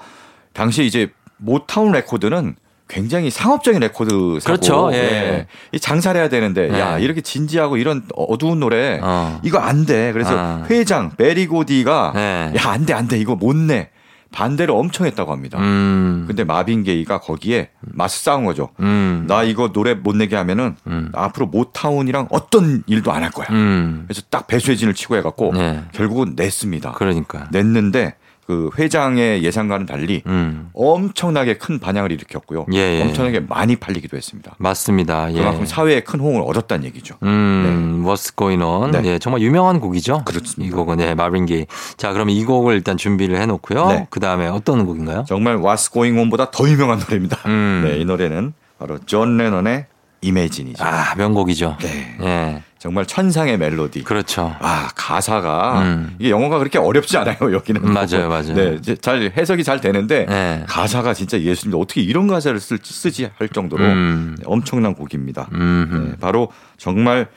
[0.52, 2.56] 당시 이제 모타운 레코드는
[2.88, 4.90] 굉장히 상업적인 레코드 사고 그렇죠.
[4.92, 5.46] 예.
[5.72, 6.78] 이 장사를 해야 되는데 네.
[6.78, 9.40] 야 이렇게 진지하고 이런 어두운 노래 어.
[9.42, 10.12] 이거 안 돼.
[10.12, 10.66] 그래서 아.
[10.68, 12.52] 회장 베리 고디가 네.
[12.56, 13.88] 야 안 돼 안 돼 이거 못 내.
[14.34, 15.58] 반대를 엄청 했다고 합니다.
[15.58, 16.24] 음.
[16.26, 18.70] 근데 마빈 게이가 거기에 맞서 싸운 거죠.
[18.80, 19.26] 음.
[19.28, 21.10] 나 이거 노래 못 내게 하면은 음.
[21.14, 23.46] 앞으로 모타운이랑 어떤 일도 안 할 거야.
[23.50, 24.04] 음.
[24.06, 25.82] 그래서 딱 배수의 진을 치고 해갖고 네.
[25.92, 26.92] 결국은 냈습니다.
[26.92, 27.48] 그러니까.
[27.52, 28.14] 냈는데
[28.46, 30.68] 그 회장의 예상과는 달리 음.
[30.74, 32.66] 엄청나게 큰 반향을 일으켰고요.
[32.72, 33.02] 예, 예.
[33.02, 34.54] 엄청나게 많이 팔리기도 했습니다.
[34.58, 35.32] 맞습니다.
[35.32, 35.38] 예.
[35.38, 37.16] 그만큼 사회에 큰 호응을 얻었다는 얘기죠.
[37.22, 38.90] 음, What's Going On.
[38.90, 39.02] 네.
[39.04, 40.22] 예, 정말 유명한 곡이죠.
[40.24, 40.64] 그렇습니다.
[40.64, 41.66] 이 곡은 예, 마빈 게이.
[41.96, 43.86] 자, 그럼 이 곡을 일단 준비를 해놓고요.
[43.88, 44.06] 네.
[44.10, 45.24] 그 다음에 어떤 곡인가요?
[45.28, 47.38] 정말 What's Going On보다 더 유명한 노래입니다.
[47.46, 47.82] 음.
[47.86, 49.86] 네, 이 노래는 바로 존 레넌의
[50.20, 50.84] Imagine이죠.
[50.84, 51.76] 아, 명곡이죠.
[51.80, 52.16] 네.
[52.22, 52.62] 예.
[52.82, 54.02] 정말 천상의 멜로디.
[54.02, 54.56] 그렇죠.
[54.58, 56.16] 아 가사가 음.
[56.18, 57.80] 이게 영어가 그렇게 어렵지 않아요 여기는.
[57.80, 58.54] 맞아요, 맞아요.
[58.54, 60.64] 네, 잘 해석이 잘 되는데 네.
[60.66, 64.34] 가사가 진짜 예수님 어떻게 이런 가사를 쓸, 쓰지 할 정도로 음.
[64.36, 65.48] 네, 엄청난 곡입니다.
[65.52, 66.08] 음.
[66.10, 67.28] 네, 바로 정말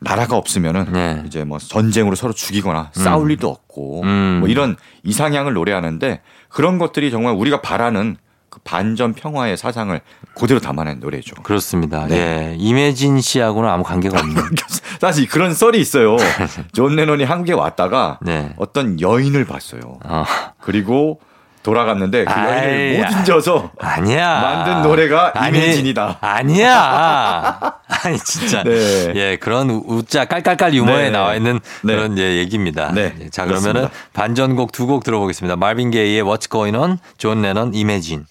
[0.00, 1.22] 나라가 없으면은 네.
[1.26, 4.38] 이제 뭐 전쟁으로 서로 죽이거나 싸울 일도 없고 음.
[4.40, 4.74] 뭐 이런
[5.04, 8.16] 이상향을 노래하는데 그런 것들이 정말 우리가 바라는
[8.52, 9.98] 그 반전 평화의 사상을
[10.34, 11.34] 그대로 담아낸 노래죠.
[11.42, 12.06] 그렇습니다.
[12.06, 12.16] 네.
[12.52, 12.56] 예.
[12.58, 14.42] 임혜진 씨하고는 아무 관계가 없는.
[15.00, 16.18] 사실 그런 썰이 있어요.
[16.74, 18.52] 존 레논이 한국에 왔다가 네.
[18.58, 19.80] 어떤 여인을 봤어요.
[20.04, 20.24] 어.
[20.60, 21.18] 그리고
[21.62, 24.40] 돌아갔는데 그 여인을 못 잊어서 아니야.
[24.40, 26.18] 만든 노래가 아니, 임혜진이다.
[26.20, 27.74] 아니 야.
[28.04, 28.64] 아니 진짜.
[28.64, 29.12] 네.
[29.14, 31.10] 예, 그런 우- 우짜 깔깔깔 유머에 네.
[31.10, 31.94] 나와 있는 네.
[31.94, 32.90] 그런 예, 얘기입니다.
[32.92, 34.10] 네, 예, 자, 그러면은 그렇습니다.
[34.12, 35.54] 반전곡 두 곡 들어보겠습니다.
[35.54, 38.24] 말빈 게이의 What's Going On, 존 레넌 Imagine.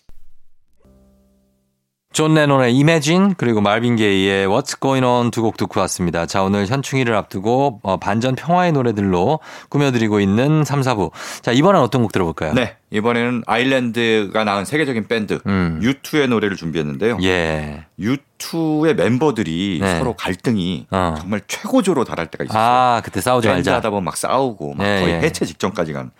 [2.13, 6.25] 존 레논의 Imagine 그리고 말빈 게이의 What's Going On 두 곡 듣고 왔습니다.
[6.25, 9.39] 자 오늘 현충일을 앞두고 어, 반전 평화의 노래들로
[9.69, 11.11] 꾸며드리고 있는 3, 4부.
[11.41, 12.53] 자 이번엔 어떤 곡 들어볼까요?
[12.53, 12.75] 네.
[12.89, 15.79] 이번에는 아일랜드가 낳은 세계적인 밴드 음.
[15.81, 17.19] U2의 노래를 준비했는데요.
[17.23, 17.85] 예.
[17.97, 19.97] U2의 멤버들이 네.
[19.97, 21.15] 서로 갈등이 어.
[21.17, 22.61] 정말 최고조로 달할 때가 있었어요.
[22.61, 23.75] 아 그때 싸우지 말자.
[23.75, 25.19] 하다 보면 막 싸우고 막 예, 거의 예.
[25.21, 26.11] 해체 직전까지 간.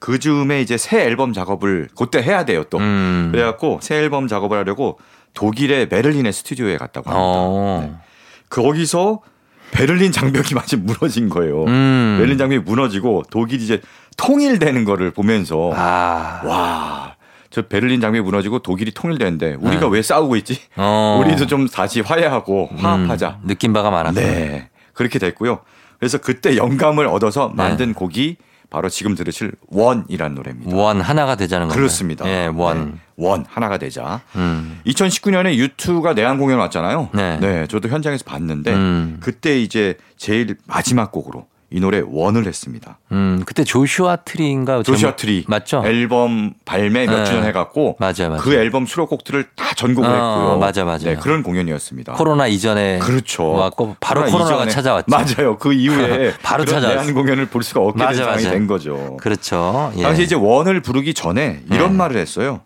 [0.00, 2.78] 그 즈음에 이제 새 앨범 작업을 그때 해야 돼요 또.
[2.78, 3.28] 음.
[3.32, 4.98] 그래갖고 새 앨범 작업을 하려고
[5.36, 7.22] 독일의 베를린의 스튜디오에 갔다고 합니다.
[7.24, 7.80] 어.
[7.82, 7.92] 네.
[8.50, 9.20] 거기서
[9.70, 11.64] 베를린 장벽이 마치 무너진 거예요.
[11.66, 12.16] 음.
[12.18, 13.80] 베를린 장벽이 무너지고 독일이 이제
[14.16, 16.40] 통일되는 거를 보면서 아.
[16.44, 17.14] 와,
[17.50, 19.88] 저 베를린 장벽이 무너지고 독일이 통일되는데 우리가 네.
[19.90, 20.58] 왜 싸우고 있지?
[20.76, 21.22] 어.
[21.24, 23.38] 우리도 좀 다시 화해하고 화합하자.
[23.42, 24.20] 음, 느낀 바가 많았다.
[24.20, 24.70] 네.
[24.94, 25.60] 그렇게 됐고요.
[25.98, 28.36] 그래서 그때 영감을 얻어서 만든 곡이
[28.70, 30.76] 바로 지금 들으실 One이란 노래입니다.
[30.76, 31.78] One 하나가 되자는 거죠.
[31.78, 32.26] 그렇습니다.
[32.28, 32.92] 예, One.
[32.92, 32.98] 네.
[33.18, 34.20] One 하나가 되자.
[34.34, 34.80] 음.
[34.86, 37.10] 2019년에 U2가 내한 공연 왔잖아요.
[37.14, 37.66] 네.
[37.68, 39.16] 저도 현장에서 봤는데 음.
[39.20, 41.46] 그때 이제 제일 마지막 곡으로
[41.76, 42.96] 이 노래 One을 했습니다.
[43.12, 44.82] 음, 그때 Joshua Tree인가?
[44.82, 45.82] 제목- 트리 맞죠?
[45.84, 47.24] 앨범 발매 몇 네.
[47.26, 48.38] 주년 해갖고 맞아요, 맞아요.
[48.38, 50.58] 그 앨범 수록곡들을 다 전곡을 어, 했고요.
[50.58, 51.00] 맞아, 맞아요.
[51.00, 52.14] 네, 그런 공연이었습니다.
[52.14, 53.46] 코로나 이전에 그렇죠.
[53.50, 55.04] 왔고 바로 코로나 코로나가 이전에- 찾아왔죠.
[55.08, 55.58] 맞아요.
[55.58, 56.64] 그 이후에 바로.
[56.64, 58.50] 내한 공연을 볼 수가 없게 맞아, 된 상황이 맞아.
[58.52, 59.16] 된 거죠.
[59.20, 59.92] 그렇죠.
[59.98, 60.02] 예.
[60.02, 61.96] 당시 이제 One을 부르기 전에 이런 네.
[61.98, 62.60] 말을 했어요.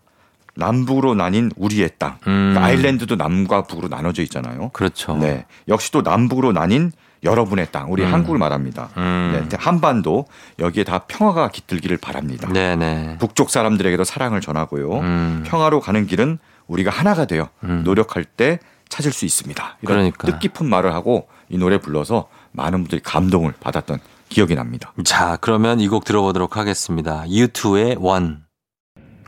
[0.55, 2.17] 남북으로 나뉜 우리의 땅.
[2.27, 2.51] 음.
[2.53, 4.69] 그러니까 아일랜드도 남과 북으로 나눠져 있잖아요.
[4.73, 5.17] 그렇죠.
[5.17, 5.45] 네.
[5.67, 6.91] 역시 또 남북으로 나뉜
[7.23, 7.91] 여러분의 땅.
[7.91, 8.13] 우리 음.
[8.13, 8.89] 한국을 말합니다.
[8.97, 9.47] 음.
[9.49, 9.57] 네.
[9.59, 10.25] 한반도
[10.59, 12.49] 여기에 다 평화가 깃들기를 바랍니다.
[12.51, 13.17] 네, 네.
[13.19, 14.99] 북쪽 사람들에게도 사랑을 전하고요.
[14.99, 15.43] 음.
[15.45, 17.81] 평화로 가는 길은 우리가 하나가 되어 음.
[17.83, 18.59] 노력할 때
[18.89, 19.63] 찾을 수 있습니다.
[19.81, 20.27] 이런 그러니까.
[20.27, 23.99] 뜻깊은 말을 하고 이 노래 불러서 많은 분들이 감동을 받았던
[24.29, 24.93] 기억이 납니다.
[25.05, 27.23] 자, 그러면 이 곡 들어보도록 하겠습니다.
[27.27, 28.43] U2의 One.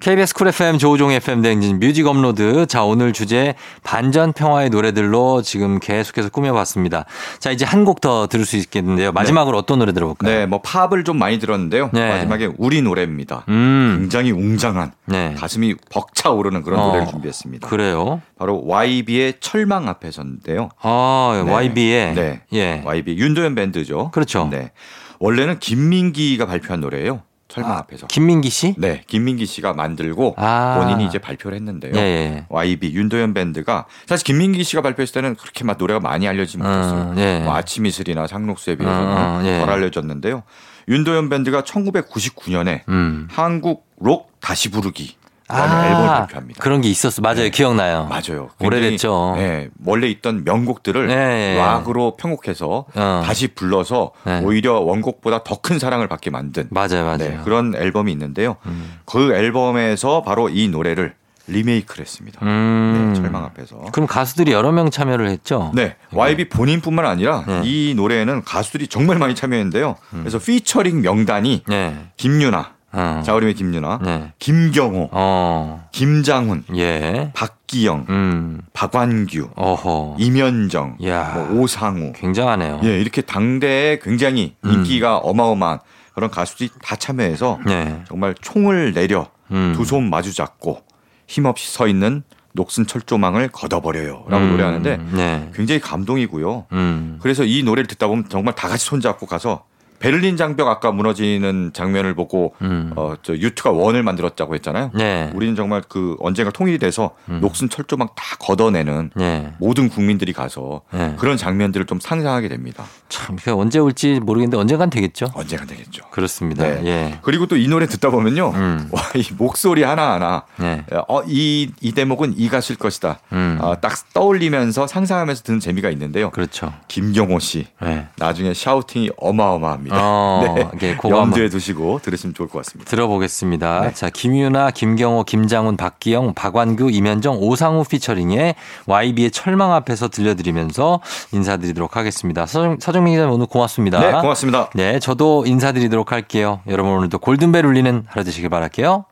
[0.03, 2.65] KBS 쿨 FM 조우종 FM 대행진 뮤직 업로드.
[2.65, 7.05] 자, 오늘 주제 반전 평화의 노래들로 지금 계속해서 꾸며봤습니다.
[7.39, 9.13] 자, 이제 한 곡 더 들을 수 있겠는데요.
[9.13, 10.29] 마지막으로 어떤 노래 들어볼까요?
[10.29, 11.89] 네, 뭐 팝을 좀 많이 들었는데요.
[11.93, 12.09] 네.
[12.09, 13.45] 마지막에 우리 노래입니다.
[13.47, 13.95] 음.
[14.01, 15.35] 굉장히 웅장한 네.
[15.37, 17.69] 가슴이 벅차오르는 그런 어, 노래를 준비했습니다.
[17.69, 18.21] 그래요.
[18.37, 20.67] 바로 YB의 철망 앞에서인데요.
[20.81, 21.49] 아, 네.
[21.49, 22.13] YB의.
[22.15, 22.41] 네.
[22.51, 22.81] 예.
[22.83, 24.11] YB 윤도현 밴드죠.
[24.11, 24.49] 그렇죠.
[24.51, 24.71] 네.
[25.19, 27.21] 원래는 김민기가 발표한 노래예요.
[27.53, 28.07] 철망 아, 앞에서.
[28.07, 28.73] 김민기 씨?
[28.79, 30.79] 네, 김민기 씨가 만들고 아.
[30.79, 31.91] 본인이 이제 발표를 했는데요.
[31.95, 32.45] 예, 예.
[32.49, 37.11] YB 윤도현 밴드가 사실 김민기 씨가 발표했을 때는 그렇게 막 노래가 많이 알려지지 못했어요.
[37.11, 37.41] 어, 예.
[37.43, 39.59] 뭐 아침 이슬이나 상록수에 비해서는 어, 어, 예.
[39.59, 40.41] 덜 알려졌는데요.
[40.87, 43.27] 윤도현 밴드가 1999년에 음.
[43.31, 45.15] 한국 록 다시 부르기
[45.57, 46.61] 라는 앨범을 발표합니다.
[46.61, 47.21] 그런 게 있었어.
[47.21, 47.35] 맞아요.
[47.37, 47.49] 네.
[47.49, 48.07] 기억나요.
[48.09, 48.49] 맞아요.
[48.59, 49.33] 오래됐죠.
[49.37, 51.57] 네, 원래 있던 명곡들을 네, 네.
[51.57, 53.23] 락으로 편곡해서 어.
[53.25, 54.41] 다시 불러서 네.
[54.43, 57.17] 오히려 원곡보다 더 큰 사랑을 받게 만든 맞아요, 맞아요.
[57.17, 58.57] 네, 그런 앨범이 있는데요.
[58.65, 58.97] 음.
[59.05, 61.13] 그 앨범에서 바로 이 노래를
[61.47, 62.39] 리메이크를 했습니다.
[62.43, 63.11] 음.
[63.13, 63.77] 네, 철망 앞에서.
[63.93, 65.71] 그럼 가수들이 여러 명 참여를 했죠?
[65.73, 67.53] 네, YB 본인뿐만 아니라 네.
[67.53, 67.61] 음.
[67.65, 69.95] 이 노래에는 가수들이 정말 많이 참여했는데요.
[70.11, 71.95] 그래서 피처링 명단이 네.
[72.17, 73.21] 김유나, 어.
[73.25, 74.33] 자우림의 김유나, 네.
[74.39, 75.87] 김경호, 어.
[75.91, 77.31] 김장훈, 예.
[77.33, 78.61] 박기영, 음.
[78.73, 80.17] 박완규, 어허.
[80.19, 81.33] 이면정, 야.
[81.35, 82.81] 뭐 오상우, 굉장하네요.
[82.83, 84.71] 예, 이렇게 당대에 굉장히 음.
[84.71, 85.79] 인기가 어마어마한
[86.13, 88.03] 그런 가수들이 다 참여해서 네.
[88.07, 89.73] 정말 총을 내려 음.
[89.75, 90.83] 두손 마주 잡고
[91.27, 92.23] 힘없이 서 있는
[92.53, 94.25] 녹슨 철조망을 걷어버려요.
[94.27, 94.51] 라고 음.
[94.51, 95.51] 노래하는데 네.
[95.55, 96.67] 굉장히 감동이고요.
[96.71, 97.19] 음.
[97.21, 99.65] 그래서 이 노래를 듣다 보면 정말 다 같이 손잡고 가서
[100.03, 102.91] 베를린 장벽 아까 무너지는 장면을 보고 음.
[102.97, 104.91] 어, 저 유투가 원을 만들었다고 했잖아요.
[104.93, 105.31] 네.
[105.33, 107.39] 우리는 정말 그 언젠가 통일이 돼서 음.
[107.41, 109.53] 녹슨 철조망 다 걷어내는 네.
[109.59, 111.15] 모든 국민들이 가서 네.
[111.17, 112.83] 그런 장면들을 좀 상상하게 됩니다.
[113.07, 115.31] 참, 그 언제 올지 모르겠는데 언젠간 되겠죠.
[115.35, 116.03] 언젠가 되겠죠.
[116.11, 116.63] 그렇습니다.
[116.65, 116.81] 네.
[116.85, 117.19] 예.
[117.21, 118.49] 그리고 또 이 노래 듣다 보면요.
[118.49, 118.89] 음.
[118.91, 120.83] 와, 이 목소리 하나하나 네.
[121.07, 123.19] 어, 이, 이 대목은 이 가수일 것이다.
[123.31, 123.57] 음.
[123.61, 126.29] 어, 딱 떠올리면서 상상하면서 듣는 재미가 있는데요.
[126.31, 126.73] 그렇죠.
[126.89, 127.67] 김경호 씨.
[127.81, 128.07] 네.
[128.17, 129.92] 나중에 샤우팅이 어마어마합니다.
[129.93, 132.89] 어, 이게 그거 염두에 두시고 들으시면 좋을 것 같습니다.
[132.89, 133.81] 들어보겠습니다.
[133.81, 133.93] 네.
[133.93, 142.45] 자, 김유나, 김경호, 김장훈, 박기영, 박완규, 임현정, 오상우 피처링의 YB의 철망 앞에서 들려드리면서 인사드리도록 하겠습니다.
[142.45, 143.99] 서정, 서정민 기자님 오늘 고맙습니다.
[143.99, 144.69] 네, 고맙습니다.
[144.73, 146.61] 네, 저도 인사드리도록 할게요.
[146.67, 149.05] 여러분 오늘도 골든벨 울리는 하루 되시길 바랄게요.